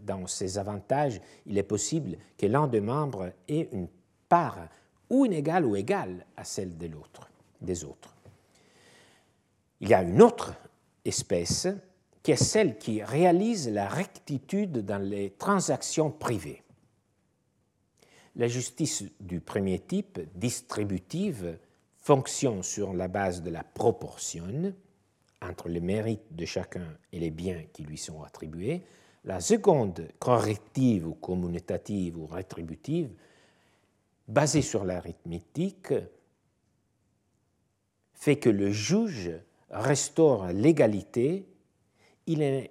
[0.04, 3.88] dans ces avantages, il est possible que l'un des membres ait une
[4.28, 4.68] part
[5.10, 6.90] ou inégale ou égale à celle de
[7.60, 8.14] des autres.
[9.80, 10.54] Il y a une autre
[11.04, 11.68] espèce
[12.22, 16.62] qui est celle qui réalise la rectitude dans les transactions privées.
[18.36, 21.58] La justice du premier type, distributive,
[22.04, 24.74] fonctionne sur la base de la proportion
[25.40, 28.82] entre les mérites de chacun et les biens qui lui sont attribués.
[29.24, 33.10] La seconde, corrective ou communicative ou rétributive,
[34.28, 35.94] basée sur l'arithmétique,
[38.12, 39.32] fait que le juge
[39.70, 41.46] restaure l'égalité.
[42.26, 42.68] Il,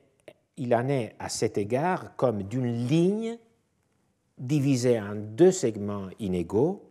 [0.57, 3.39] il en est à cet égard comme d'une ligne
[4.37, 6.87] divisée en deux segments inégaux.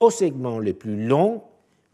[0.00, 1.44] Au segment le plus long,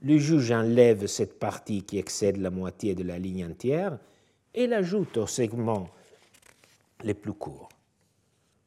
[0.05, 3.99] le juge enlève cette partie qui excède la moitié de la ligne entière
[4.55, 5.89] et l'ajoute au segment
[7.05, 7.69] les plus courts.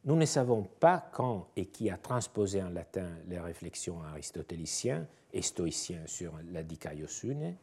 [0.04, 5.42] Nous ne savons pas quand et qui a transposé en latin les réflexions aristotéliciennes et
[5.42, 7.56] stoïciennes sur la dikaiosune.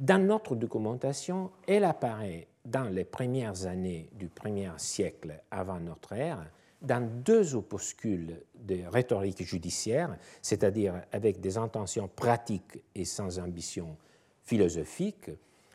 [0.00, 6.46] Dans notre documentation, elle apparaît dans les premières années du premier siècle avant notre ère
[6.84, 13.96] dans deux opuscules de rhétorique judiciaire, c'est-à-dire avec des intentions pratiques et sans ambition
[14.44, 15.30] philosophique,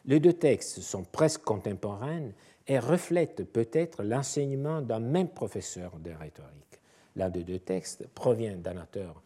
[0.05, 2.29] les deux textes sont presque contemporains
[2.67, 6.81] et reflètent peut-être l'enseignement d'un même professeur de rhétorique.
[7.15, 9.21] L'un des deux textes provient d'un auteur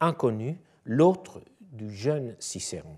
[0.00, 2.96] inconnu, l'autre du jeune Cicéron.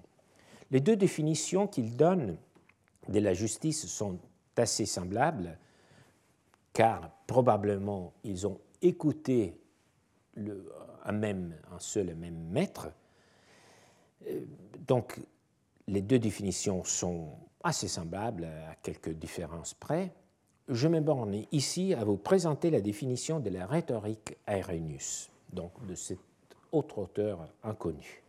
[0.71, 2.37] Les deux définitions qu'il donne
[3.09, 4.19] de la justice sont
[4.57, 5.59] assez semblables,
[6.73, 9.61] car probablement ils ont écouté
[10.35, 10.71] le,
[11.05, 12.91] un, même, un seul et même maître.
[14.27, 14.41] Euh,
[14.87, 15.21] donc
[15.87, 17.31] les deux définitions sont
[17.63, 20.13] assez semblables à quelques différences près.
[20.69, 25.95] Je me borne ici à vous présenter la définition de la rhétorique Aerenius, donc de
[25.95, 26.21] cet
[26.71, 28.23] autre auteur inconnu.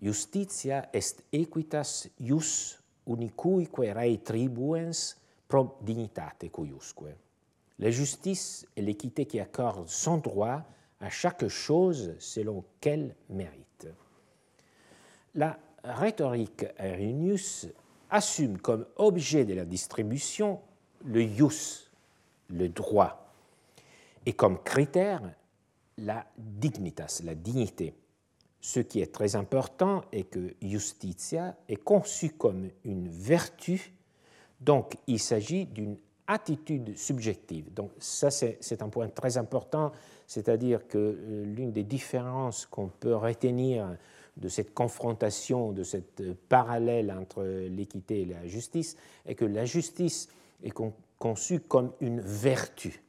[0.00, 5.16] Justitia est equitas ius unicuique rei tribuens
[5.48, 7.04] pro dignitate cuiusque.
[7.78, 10.62] La justice est l'équité qui accorde son droit
[11.00, 13.88] à chaque chose selon qu'elle mérite.
[15.34, 17.66] La rhétorique Arrhenius
[18.10, 20.60] assume comme objet de la distribution
[21.04, 21.90] le ius,
[22.48, 23.32] le droit,
[24.26, 25.22] et comme critère
[25.98, 27.94] la dignitas, la dignité.
[28.60, 33.92] Ce qui est très important est que justitia est conçue comme une vertu
[34.60, 37.72] donc il s'agit d'une attitude subjective.
[37.72, 39.92] Donc ça, c'est un point très important,
[40.26, 43.96] c'est-à-dire que euh, l'une des différences qu'on peut retenir
[44.36, 50.28] de cette confrontation, de cette parallèle entre l'équité et la justice, est que la justice
[50.62, 50.72] est
[51.18, 53.02] conçue comme une vertu,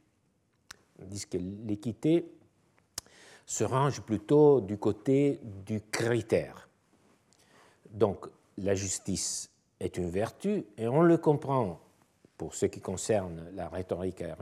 [0.98, 2.26] tandis que l'équité
[3.46, 6.68] se range plutôt du côté du critère.
[7.90, 8.26] Donc
[8.58, 9.50] la justice
[9.80, 11.80] est une vertu et on le comprend
[12.36, 14.36] pour ce qui concerne la rhétorique à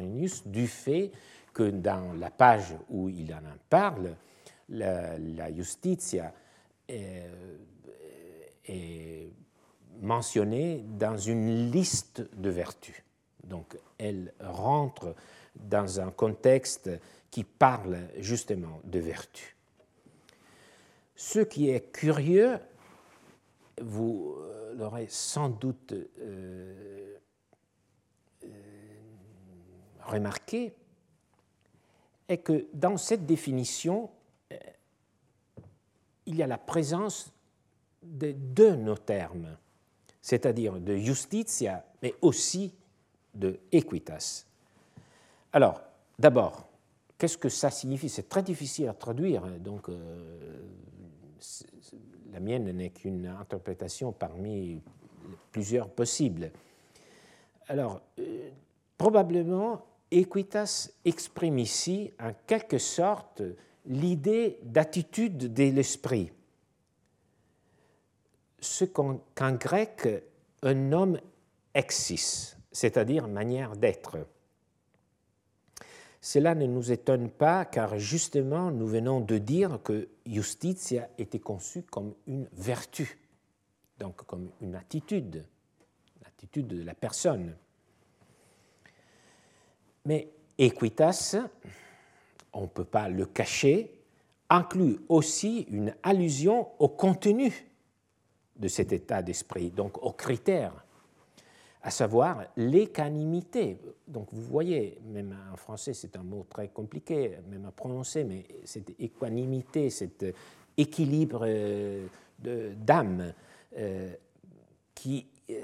[0.46, 1.10] du fait
[1.52, 4.14] que dans la page où il en parle,
[4.68, 6.32] la, justitia
[6.88, 7.24] est,
[8.66, 9.28] est
[10.00, 13.02] mentionnée dans une liste de vertus.
[13.44, 15.14] Donc elle rentre
[15.56, 16.90] dans un contexte
[17.30, 19.56] qui parle justement de vertu.
[21.16, 22.58] Ce qui est curieux,
[23.82, 27.16] vous euh, l'aurez sans doute euh,
[28.44, 28.48] euh,
[30.04, 30.74] remarqué,
[32.28, 34.10] est que dans cette définition,
[36.26, 37.32] il y a la présence
[38.02, 39.56] de deux nos termes,
[40.20, 42.74] c'est-à-dire de justitia, mais aussi
[43.34, 44.44] de equitas.
[45.54, 45.80] Alors,
[46.18, 46.68] d'abord,
[47.18, 48.08] Qu'est-ce que ça signifie?
[48.08, 49.90] C'est très difficile à traduire, donc
[52.32, 54.80] la mienne n'est qu'une interprétation parmi
[55.52, 56.50] plusieurs possibles.
[57.68, 58.50] Alors, euh,
[58.96, 63.42] probablement, Equitas exprime ici en quelque sorte
[63.86, 66.30] l'idée d'attitude de l'esprit,
[68.60, 69.20] ce qu'en
[69.52, 70.08] grec
[70.62, 71.20] un nomme
[71.74, 74.18] exis, c'est-à-dire manière d'être.
[76.20, 81.82] Cela ne nous étonne pas car justement nous venons de dire que justitia était conçue
[81.82, 83.18] comme une vertu,
[83.98, 85.44] donc comme une attitude,
[86.22, 87.54] l'attitude de la personne.
[90.06, 90.28] Mais
[90.58, 91.36] equitas,
[92.52, 94.02] on ne peut pas le cacher,
[94.48, 97.52] inclut aussi une allusion au contenu
[98.56, 100.84] de cet état d'esprit, donc aux critères
[101.82, 103.78] à savoir l'équanimité.
[104.06, 108.46] Donc vous voyez, même en français c'est un mot très compliqué, même à prononcer, mais
[108.64, 110.24] cette équanimité, cet
[110.76, 112.06] équilibre euh,
[112.76, 113.32] d'âme
[113.76, 114.14] euh,
[114.94, 115.54] qui, euh,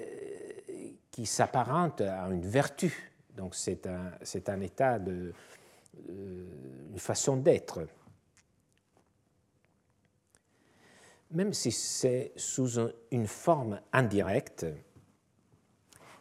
[1.11, 3.13] qui s'apparente à une vertu.
[3.37, 4.13] Donc c'est un,
[4.47, 5.33] un, état de
[6.09, 7.87] une façon d'être.
[11.31, 12.79] Même si c'est sous
[13.11, 14.67] une forme indirecte,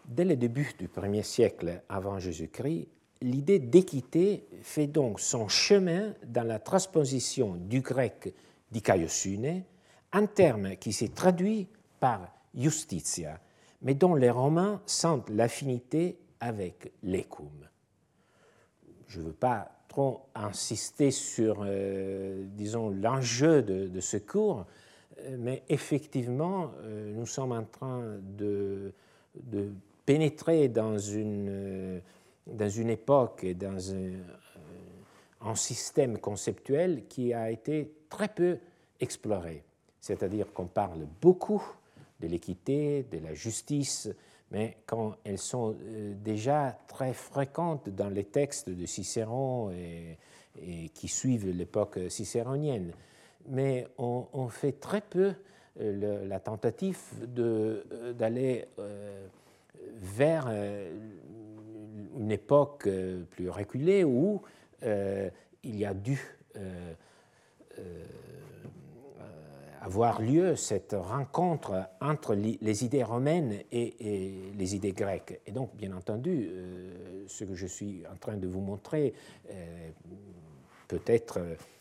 [0.06, 2.88] Dès le début du premier siècle avant Jésus-Christ,
[3.22, 8.34] l'idée d'équité fait donc son chemin dans la transposition du grec
[8.72, 9.64] dikaiosune,
[10.12, 11.68] un terme qui s'est traduit
[12.00, 13.40] par justitia,
[13.82, 17.50] mais dont les Romains sentent l'affinité avec l'écum.
[19.08, 22.46] Je ne veux pas trop insister sur, euh,
[23.02, 24.66] l'enjeu de, ce cours,
[25.20, 28.92] euh, mais effectivement, euh, nous sommes en train de
[30.06, 32.00] pénétrer dans une, euh,
[32.48, 34.22] dans une époque et dans un, euh,
[35.42, 38.58] un, système conceptuel qui a été très peu
[39.00, 39.64] exploré.
[40.00, 41.64] C'est-à-dire qu'on parle beaucoup
[42.20, 44.10] de l'équité, de la justice,
[44.52, 50.18] mais quand elles sont euh, déjà très fréquentes dans les textes de Cicéron et,
[50.94, 52.94] qui suivent l'époque cicéronienne.
[53.48, 55.34] Mais on, fait très peu
[55.76, 57.00] la tentative
[58.16, 58.68] d'aller
[59.96, 60.92] vers euh,
[62.18, 64.42] une époque euh, plus reculée où
[64.84, 65.30] euh,
[65.64, 66.20] il y a dû
[69.82, 75.42] avoir lieu cette rencontre entre les idées romaines et, les idées grecques.
[75.48, 76.50] Et donc, bien entendu,
[77.28, 79.14] ce que je suis en train de vous montrer
[80.88, 81.40] peut être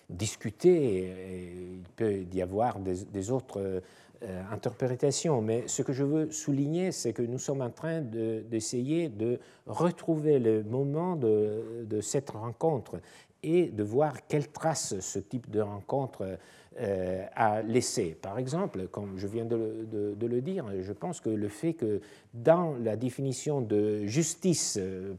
[0.08, 3.82] discuté, et il peut y avoir des autres
[4.24, 9.08] euh, interprétation, mais ce que je veux souligner, c'est que nous sommes en train d'essayer
[9.08, 13.00] de, retrouver le moment de, cette rencontre
[13.42, 16.38] et de voir quelle trace ce type de rencontre
[16.78, 18.16] euh, a laissé.
[18.20, 22.00] Par exemple, comme je viens de, de, le dire, je pense que le fait que
[22.32, 25.14] dans la définition de justice, euh,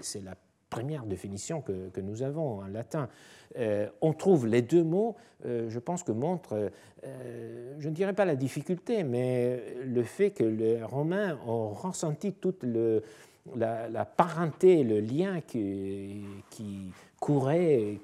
[0.00, 0.36] c'est la
[0.70, 3.08] première définition que, nous avons en latin,
[3.58, 6.70] euh, on trouve les deux mots, euh, je pense que montre,
[7.04, 12.32] euh, je ne dirais pas la difficulté, mais le fait que les Romains ont ressenti
[12.32, 12.64] toute
[13.54, 16.24] la, parenté, le lien qui,
[17.20, 17.98] courait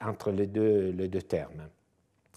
[0.00, 1.68] entre les deux, termes.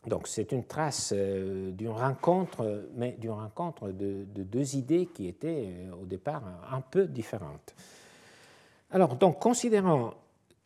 [0.07, 5.69] Donc c'est une trace euh, d'une rencontre, mais d'une rencontre de, deux idées qui étaient
[6.01, 7.75] au départ un peu différentes.
[8.91, 10.13] Alors donc considérant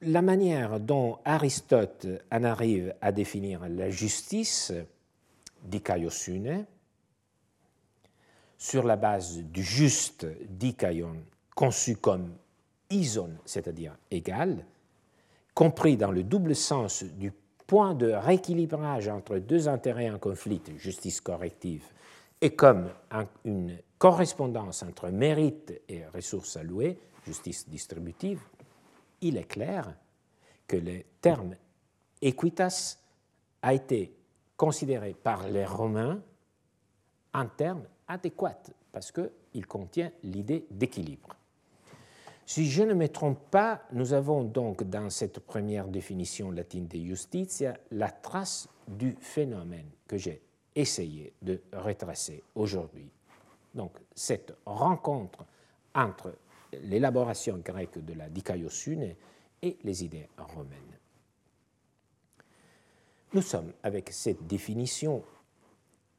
[0.01, 4.73] la manière dont Aristote en arrive à définir la justice,
[5.63, 6.65] dikaiosune,
[8.57, 11.17] sur la base du juste dikaion
[11.55, 12.33] conçu comme
[12.89, 14.65] ison, c'est-à-dire égal,
[15.53, 17.31] compris dans le double sens du
[17.67, 21.83] point de rééquilibrage entre deux intérêts en conflit, justice corrective,
[22.41, 22.89] et comme
[23.43, 28.41] une correspondance entre mérite et ressources allouées, justice distributive,
[29.21, 29.95] il est clair
[30.67, 31.55] que le terme
[32.21, 32.97] equitas
[33.61, 34.15] a été
[34.57, 36.21] considéré par les Romains
[37.33, 38.61] un terme adéquat
[38.91, 41.35] parce qu'il contient l'idée d'équilibre.
[42.45, 46.99] Si je ne me trompe pas, nous avons donc dans cette première définition latine de
[46.99, 50.41] justitia la trace du phénomène que j'ai
[50.75, 53.09] essayé de retracer aujourd'hui.
[53.73, 55.43] Donc cette rencontre
[55.95, 56.37] entre
[56.83, 59.15] l'élaboration grecque de la dikaiosune
[59.61, 60.79] et les idées romaines.
[63.33, 65.23] Nous sommes avec cette définition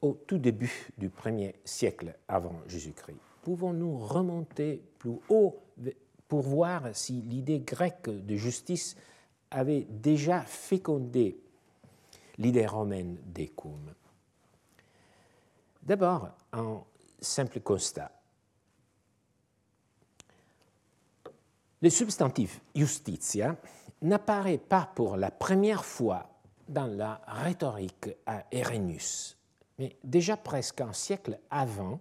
[0.03, 3.17] au tout début du premier siècle avant Jésus-Christ.
[3.43, 5.63] Pouvons-nous remonter plus haut
[6.29, 8.97] pour voir si l'idée grecque de justice
[9.51, 11.39] avait déjà fécondé
[12.39, 13.95] l'idée romaine d'écume.
[15.83, 16.83] D'abord, un
[17.21, 18.11] simple constat.
[21.83, 23.57] Le substantif justitia
[24.03, 26.31] n'apparaît pas pour la première fois
[26.69, 29.37] dans la rhétorique à Erénus,
[29.79, 32.01] mais déjà presque un siècle avant,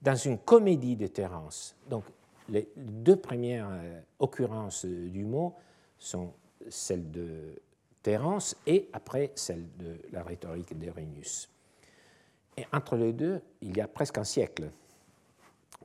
[0.00, 1.76] dans une comédie de Terence.
[1.88, 2.04] Donc
[2.48, 5.56] les deux premières euh, occurrences du mot
[5.98, 6.32] sont
[6.68, 7.60] celles de
[8.02, 11.50] Terence et après celle de la rhétorique d'Erénius.
[12.56, 14.70] Et entre les deux, il y a presque un siècle,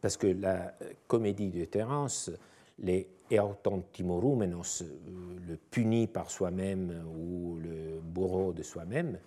[0.02, 2.32] parce que la euh, comédie de Terence,
[2.80, 9.20] les Eoton Timoroumenos, euh, le puni par soi-même ou le bourreau de soi-même,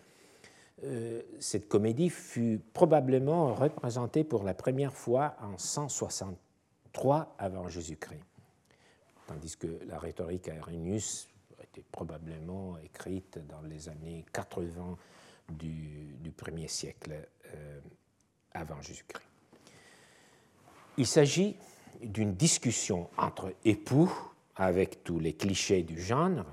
[1.40, 6.36] cette comédie fut probablement représentée pour la première fois en 160
[6.96, 8.24] 3 avant Jésus-Christ.
[9.26, 11.28] Tandis que la rhétorique à Irénius
[11.62, 14.96] était probablement écrite dans les années 80
[15.50, 17.12] du, premier siècle
[17.54, 17.80] euh,
[18.54, 19.28] avant Jésus-Christ.
[20.96, 21.56] Il s'agit
[22.02, 24.12] d'une discussion entre époux
[24.56, 26.44] avec tous les clichés du genre.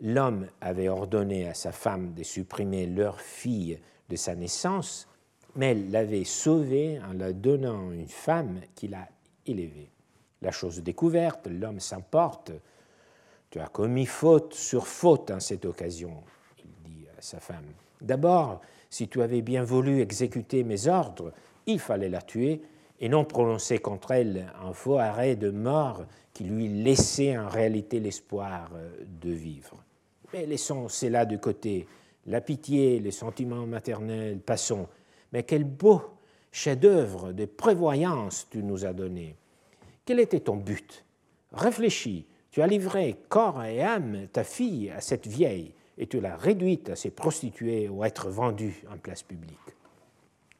[0.00, 3.78] L'homme avait ordonné à sa femme de supprimer leur fille
[4.08, 5.08] de sa naissance,
[5.56, 9.08] mais l'avait sauvée en la donnant une femme qu'il a
[9.46, 9.90] élevé.
[10.42, 12.52] La chose découverte, l'homme s'emporte.
[13.50, 16.22] Tu as commis faute sur faute en cette occasion,
[16.58, 17.66] il dit à sa femme.
[18.00, 21.32] D'abord, si tu avais bien voulu exécuter mes ordres,
[21.66, 22.62] il fallait la tuer
[23.00, 27.98] et non prononcer contre elle un faux arrêt de mort qui lui laissait en réalité
[27.98, 28.90] l'espoir euh,
[29.22, 29.82] de vivre.
[30.32, 31.86] Mais laissons cela de côté.
[32.26, 34.86] La pitié, les sentiments maternels, passons.
[35.32, 36.02] Mais quel beau
[36.52, 39.36] chef-d'œuvre de prévoyance tu nous as donné.
[40.04, 41.04] Quel était ton but?
[41.52, 46.36] Réfléchis, tu as livré corps et âme ta fille à cette vieille et tu l'as
[46.36, 49.58] réduite à se prostituer ou à être vendue en place publique.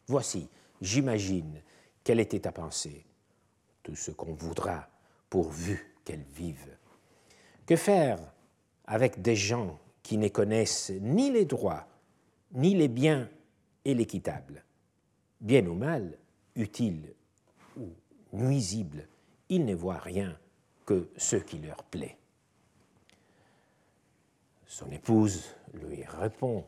[0.07, 0.49] Voici,
[0.81, 1.61] j'imagine,
[2.05, 3.05] quelle était ta pensée?
[3.83, 4.89] Tout ce qu'on voudra
[5.29, 6.77] pourvu qu'elle vive.
[7.67, 8.19] Que faire
[8.87, 11.87] avec des gens qui ne connaissent ni les droits,
[12.53, 13.29] ni les biens
[13.85, 14.65] et l'équitable?
[15.41, 16.19] Bien ou mal,
[16.57, 17.15] utile
[17.77, 17.89] ou
[18.33, 19.07] nuisible,
[19.49, 20.37] ils ne voient rien
[20.85, 22.17] que ce qui leur plaît.
[24.67, 25.45] Son épouse
[25.75, 26.65] lui répond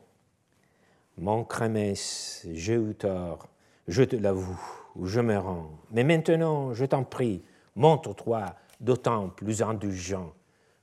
[1.16, 3.48] Mon crémesse, j'ai eu tort,
[3.88, 4.60] je te l'avoue,
[4.96, 5.70] ou je me rends.
[5.90, 7.42] Mais maintenant, je t'en prie,
[7.76, 10.32] montre-toi d'autant plus indulgent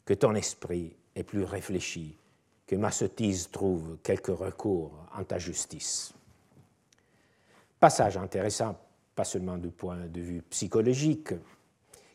[0.06, 2.18] que ton esprit est plus réfléchi,
[2.66, 6.14] que ma sottise trouve quelque recours en ta justice.
[7.80, 8.78] Passage intéressant,
[9.16, 11.34] pas seulement du point de vue psychologique,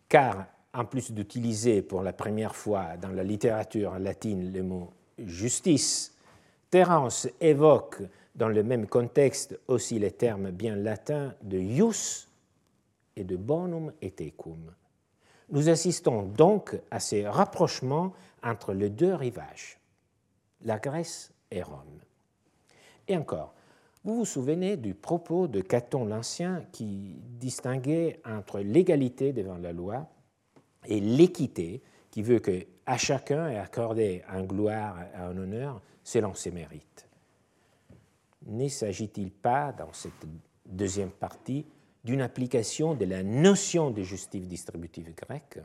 [0.08, 6.14] car en plus d'utiliser pour la première fois dans la littérature latine le mot justice,
[6.70, 8.02] Terence évoque
[8.34, 12.28] dans le même contexte aussi les termes bien latins de ius
[13.16, 14.72] et de bonum et tecum.
[15.50, 18.12] Nous assistons donc à ces rapprochements
[18.42, 19.78] entre les deux rivages,
[20.62, 22.00] la Grèce et Rome.
[23.06, 23.54] Et encore,
[24.04, 30.08] vous vous souvenez du propos de Caton l'Ancien qui distinguait entre l'égalité devant la loi
[30.86, 36.34] et l'équité, qui veut que à chacun est accordé un gloire et un honneur selon
[36.34, 37.08] ses mérites.
[38.46, 40.26] Ne s'agit-il pas, dans cette
[40.66, 41.66] deuxième partie,
[42.04, 45.58] d'une application de la notion de justice distributive grecque?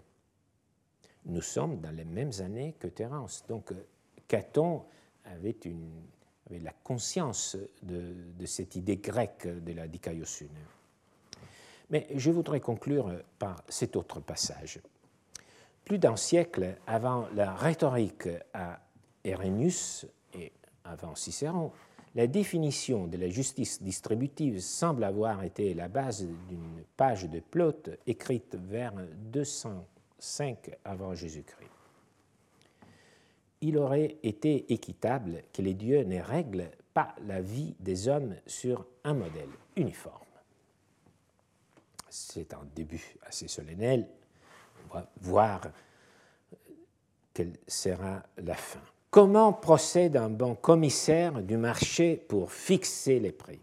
[1.26, 3.44] Nous sommes dans les mêmes années que Terence.
[3.48, 3.74] Donc,
[4.28, 4.84] Caton
[5.26, 5.56] avait,
[6.50, 10.50] la conscience de, cette idée grecque de la dikaiosune.
[11.90, 14.80] Mais je voudrais conclure par cet autre passage.
[15.84, 18.80] Plus d'un siècle avant la rhétorique à
[19.24, 20.52] Erénius et
[20.84, 21.72] avant Cicéron,
[22.16, 27.92] la définition de la justice distributive semble avoir été la base d'une page de Plaute
[28.08, 28.94] écrite vers
[29.32, 31.70] 205 avant Jésus-Christ.
[33.62, 38.86] Il aurait été équitable que les dieux ne règlent pas la vie des hommes sur
[39.04, 40.26] un modèle uniforme.
[42.10, 44.08] C'est un début assez solennel.
[44.86, 45.62] On va voir
[47.34, 48.82] quelle sera la fin.
[49.12, 53.60] Comment procède un bon commissaire du marché pour fixer les prix?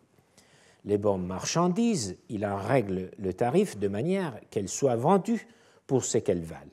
[0.84, 5.46] Les bonnes marchandises, il en règle le tarif de manière qu'elles soient vendues
[5.86, 6.66] pour ce qu'elles valent.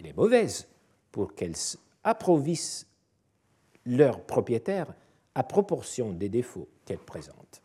[0.00, 0.68] Les mauvaises,
[1.12, 1.56] pour qu'elles
[2.02, 2.86] approvissent
[3.84, 4.94] leurs propriétaires
[5.34, 7.60] à proportion des défauts qu'elles présentent.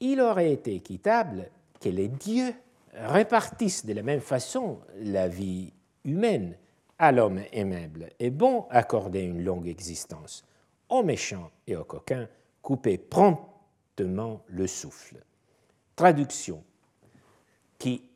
[0.00, 2.54] Il aurait été équitable que les dieux
[2.94, 5.74] répartissent de la même façon la vie
[6.06, 6.56] humaine
[7.02, 10.44] à l'homme aimable et bon accorder une longue existence,
[10.88, 12.28] aux méchants et aux coquins
[12.62, 15.16] couper promptement le souffle.
[15.96, 16.62] Traduction
[17.76, 18.08] qui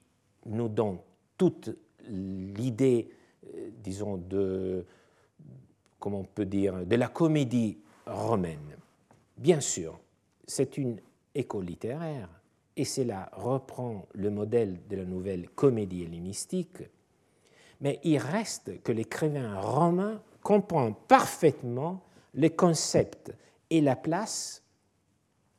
[0.45, 0.99] nous donne
[1.37, 1.77] toute
[2.07, 3.11] l'idée,
[3.57, 4.87] euh, disons, de,
[5.99, 8.77] comment on peut dire, de la comédie romaine.
[9.37, 9.99] Bien sûr,
[10.47, 11.01] c'est une
[11.35, 12.29] école littéraire
[12.77, 16.85] et cela reprend le modèle de la nouvelle comédie hellénistique
[17.81, 22.01] mais il reste que l'écrivain romain comprend parfaitement
[22.35, 23.33] les concepts
[23.71, 24.63] et la place,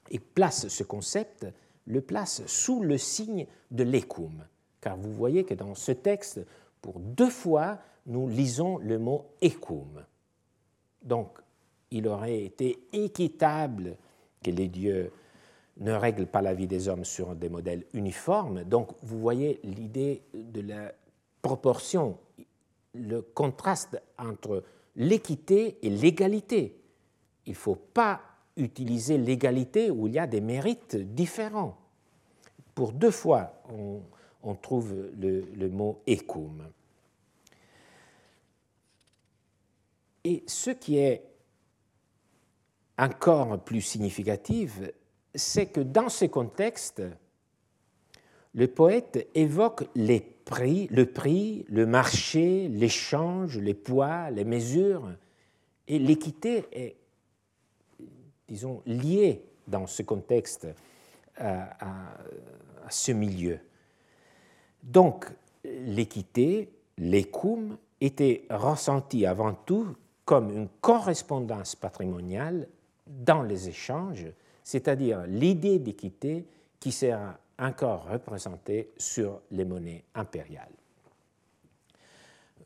[0.10, 1.48] et place ce concept,
[1.86, 4.46] le place sous le signe de l'écume.
[4.82, 6.40] Car vous voyez que dans ce texte,
[6.82, 10.06] pour deux fois, nous lisons le mot écume.
[11.02, 11.38] Donc,
[11.92, 13.98] il aurait été équitable
[14.44, 15.12] que les dieux
[15.78, 18.64] ne règlent pas la vie des hommes sur des modèles uniformes.
[18.64, 20.94] Donc, vous voyez l'idée de la
[21.48, 22.18] proportion,
[22.94, 24.66] le contraste entre
[24.98, 26.78] l'équité et l'égalité.
[27.46, 28.20] Il ne faut pas
[28.58, 31.78] utiliser l'égalité où il y a des mérites différents.
[32.76, 33.62] Pour deux fois,
[34.44, 36.68] on, trouve le, mot écume.
[40.26, 41.24] Et ce qui est
[42.98, 44.82] encore plus significatif,
[45.34, 47.02] c'est que dans ce contexte,
[48.54, 55.10] le poète évoque les le prix, le marché, l'échange, les poids, les mesures,
[55.88, 56.96] et l'équité est,
[58.48, 60.68] disons, liée dans ce contexte
[61.38, 61.78] à,
[62.90, 63.60] ce milieu.
[64.84, 65.26] Donc,
[65.64, 72.68] l'équité, l'écume, était ressentie avant tout comme une correspondance patrimoniale
[73.08, 74.28] dans les échanges,
[74.64, 76.46] c'est-à-dire l'idée d'équité
[76.80, 80.74] qui sert encore représentés sur les monnaies impériales.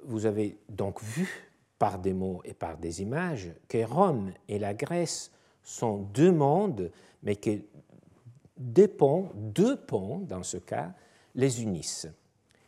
[0.04, 4.74] Vous avez donc vu par des mots et par des images que Rome et la
[4.74, 5.32] Grèce
[5.64, 6.92] sont deux mondes,
[7.24, 7.60] mais que
[8.58, 10.94] deux ponts, deux ponts dans ce cas,
[11.36, 12.08] les unissent.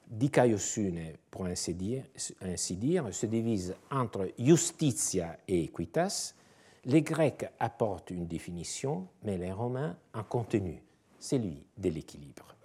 [0.07, 2.05] Dikaiosune, pour ainsi dire,
[2.41, 6.35] ainsi dire, se divise entre justitia et equitas.
[6.85, 10.83] Les Grecs apportent une définition, mais les Romains un contenu
[11.23, 12.55] celui de l'équilibre.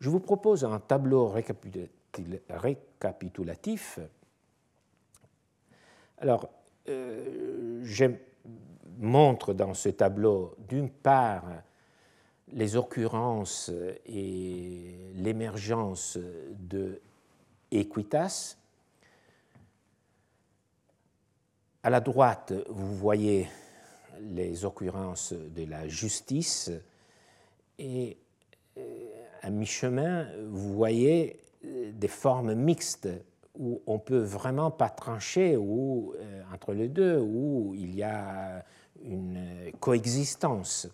[0.00, 3.98] Je vous propose un tableau récapitulatif.
[6.18, 6.48] Alors,
[6.88, 8.06] euh, je
[8.98, 11.44] montre dans ce tableau, d'une part,
[12.48, 13.70] les occurrences
[14.06, 16.18] et l'émergence
[16.50, 17.02] de
[17.70, 18.56] Equitas.
[21.82, 23.50] À la droite, vous voyez
[24.20, 26.70] les occurrences de la justice
[27.78, 28.16] et
[28.78, 28.80] euh,
[29.42, 33.08] à mi-chemin, vous voyez euh, des formes mixtes
[33.58, 38.64] où on peut vraiment pas trancher ou, euh, entre les deux, où il y a
[39.04, 40.88] une coexistence.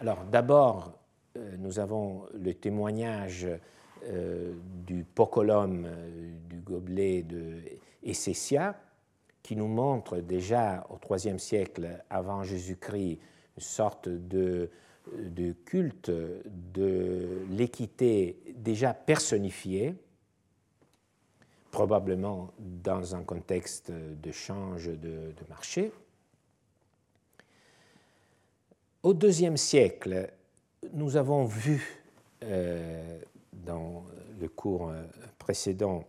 [0.00, 0.92] Alors d'abord,
[1.58, 3.46] nous avons le témoignage
[4.86, 5.86] du pocolum
[6.48, 7.60] du gobelet de
[8.02, 8.74] Essessia,
[9.42, 13.20] qui nous montre déjà au IIIe siècle avant Jésus-Christ
[13.56, 14.70] une sorte de
[15.12, 19.94] de culte de l'équité déjà personnifiée,
[21.70, 25.92] probablement dans un contexte de change de, marché.
[29.02, 30.32] Au deuxième siècle,
[30.92, 32.02] nous avons vu
[32.42, 33.20] euh,
[33.52, 34.04] dans
[34.40, 34.92] le cours
[35.38, 36.04] précédent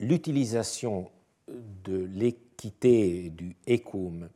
[0.00, 1.10] l'utilisation
[1.48, 4.28] de l'équité du écum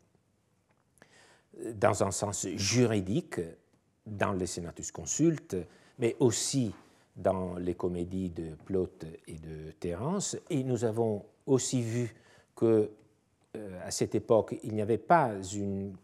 [1.75, 3.41] dans un sens juridique
[4.07, 5.57] dans les Senatus Consultes,
[5.99, 6.75] mais aussi
[7.17, 10.37] dans les comédies de Plaute et de Terence.
[10.51, 12.15] Et nous avons aussi vu
[12.55, 12.91] que
[13.57, 15.95] euh, à cette époque, il n'y avait pas une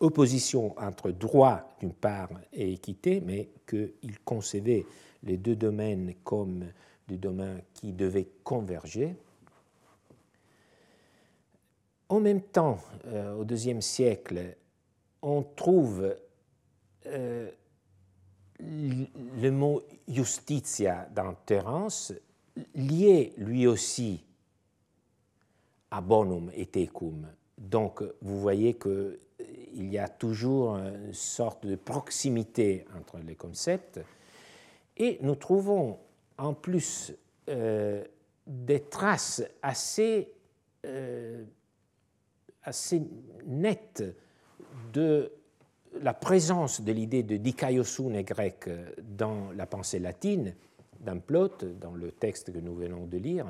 [0.00, 4.84] opposition entre droit d'une part et équité, mais qu'il concevait
[5.22, 6.64] les deux domaines comme
[7.08, 9.14] des domaines qui devaient converger.
[12.08, 14.56] En même temps, euh, au deuxième siècle,
[15.22, 16.16] on trouve
[17.06, 17.50] euh,
[18.60, 22.12] le mot justitia dans Terence
[22.74, 24.24] lié lui aussi
[25.90, 27.26] à bonum et tecum.
[27.58, 29.18] Donc vous voyez qu'il
[29.74, 34.00] y a toujours une sorte de proximité entre les concepts.
[34.96, 35.98] Et nous trouvons
[36.38, 37.12] en plus
[37.48, 38.04] euh,
[38.46, 40.32] des traces assez,
[40.84, 41.44] euh,
[42.62, 43.02] assez
[43.46, 44.04] nettes
[44.92, 45.32] de
[46.00, 48.68] la présence de l'idée de dikaiosune grec
[49.02, 50.54] dans la pensée latine,
[51.00, 53.46] dans Plaute, dans le texte que nous venons de lire,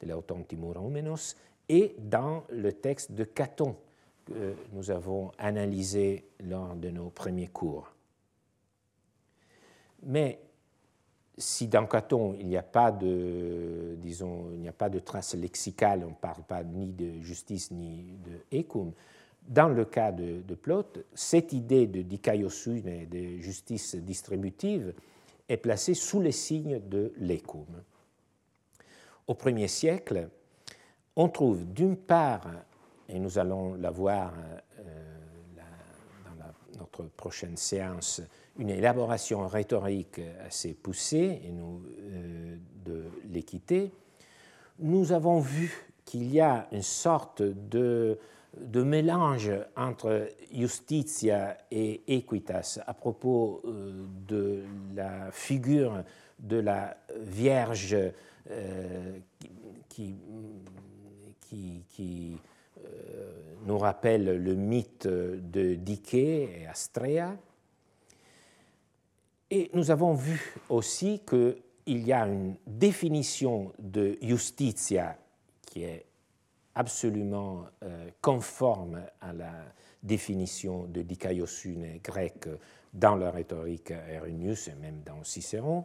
[0.00, 1.36] de l'auton Timuraumenos,
[1.68, 3.76] et dans le texte de Caton
[4.24, 7.92] que nous avons analysé lors de nos premiers cours.
[10.02, 10.40] Mais
[11.38, 15.34] si dans Caton il n'y a pas de, disons, il n'y a pas de trace
[15.34, 18.58] lexicale, on ne parle pas ni de justice ni de
[19.48, 24.94] dans le cas de, Plaute, cette idée de dikaiosune de justice distributive
[25.48, 27.66] est placée sous les signes de l'écum.
[29.26, 30.28] Au premier siècle,
[31.14, 32.50] on trouve d'une part,
[33.08, 34.32] et nous allons la voir
[34.78, 34.82] euh,
[36.36, 38.20] dans notre prochaine séance,
[38.58, 43.92] une élaboration rhétorique assez poussée et nous, euh, de l'équité,
[44.78, 48.18] nous avons vu qu'il y a une sorte de
[48.60, 56.02] de mélange entre justitia et equitas à propos euh, de la figure
[56.38, 57.96] de la Vierge
[58.50, 59.18] euh,
[59.88, 60.14] qui,
[61.98, 63.32] euh,
[63.64, 67.36] nous rappelle le mythe de Diké et Astrea.
[69.50, 75.16] Et nous avons vu aussi qu'il y a une définition de justitia
[75.66, 76.05] qui est
[76.76, 79.52] absolument euh, conforme à la
[80.02, 82.48] définition de dikaiosune grecque
[82.92, 85.84] dans la rhétorique Arrhenius et même dans Cicéron,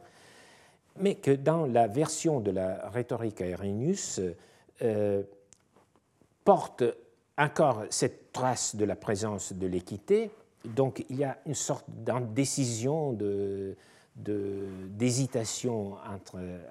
[0.98, 4.22] mais que dans la version de la rhétorique Arrhenius
[4.82, 5.24] euh,
[6.44, 6.84] porte
[7.38, 10.30] encore cette trace de la présence de l'équité.
[10.66, 13.18] Donc il y a une sorte d'indécision,
[14.16, 15.96] d'hésitation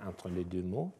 [0.07, 0.93] entre les deux mots.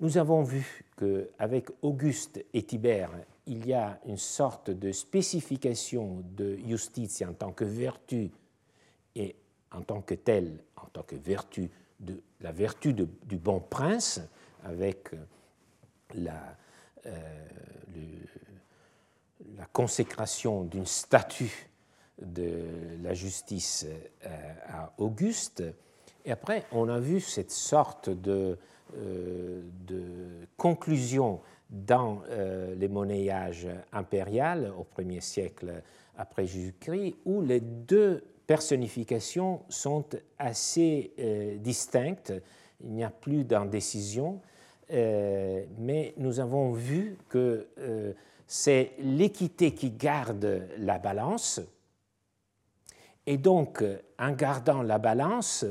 [0.00, 3.10] Nous avons vu qu'avec Auguste et Tibère,
[3.46, 8.30] il y a une sorte de spécification de justice en tant que vertu
[9.16, 9.34] et
[9.72, 11.68] en tant que telle, en tant que vertu,
[11.98, 14.20] de la vertu du bon prince,
[14.62, 15.10] avec
[16.14, 16.56] la,
[17.06, 17.48] euh,
[19.56, 21.70] la consécration d'une statue
[22.22, 22.62] de
[23.02, 23.84] la justice
[24.26, 25.64] euh, à Auguste.
[26.24, 28.56] Et après, on a vu cette sorte de euh,
[28.94, 35.82] de conclusion dans euh, les monnayages impériales au premier siècle
[36.16, 40.04] après Jésus-Christ, où les deux personnifications sont
[40.38, 42.32] assez euh, distinctes.
[42.82, 44.40] Il n'y a plus d'indécision,
[44.90, 47.66] mais nous avons vu que
[48.46, 51.60] c'est l'équité qui garde la balance.
[53.26, 53.84] Et donc,
[54.18, 55.66] en gardant la balance,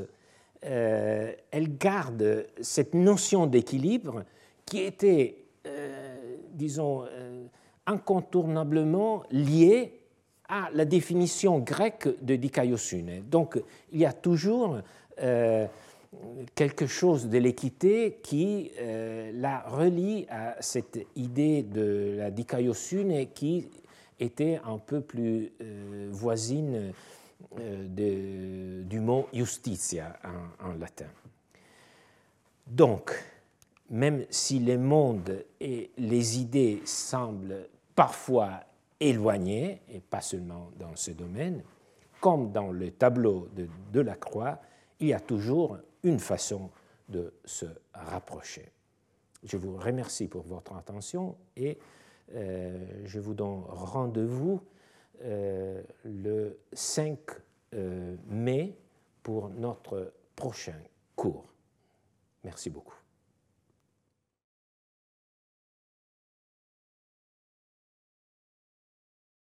[0.64, 4.24] euh, elle garde cette notion d'équilibre
[4.66, 5.36] qui était,
[5.66, 7.44] euh, disons, euh,
[7.86, 10.00] incontournablement liée
[10.48, 13.22] à la définition grecque de dikaiosune.
[13.30, 13.60] Donc
[13.92, 14.78] il y a toujours
[16.54, 18.70] quelque chose de l'équité qui
[19.34, 23.68] la relie à cette idée de la dikaiosune qui
[24.18, 25.52] était un peu plus
[26.10, 26.92] voisine
[27.56, 30.18] de, du mot justitia
[30.60, 31.08] en, latin.
[32.66, 33.12] Donc,
[33.90, 38.60] même si les mondes et les idées semblent parfois
[39.00, 41.62] éloignés, et pas seulement dans ce domaine,
[42.20, 44.60] comme dans le tableau de, de la croix,
[45.00, 46.70] il y a toujours une façon
[47.08, 48.70] de se rapprocher.
[49.44, 51.78] Je vous remercie pour votre attention et
[52.34, 54.60] euh, je vous donne rendez-vous
[55.22, 57.18] euh, le 5
[58.26, 58.76] mai
[59.22, 60.80] pour notre prochain
[61.14, 61.52] cours.
[62.44, 62.97] Merci beaucoup.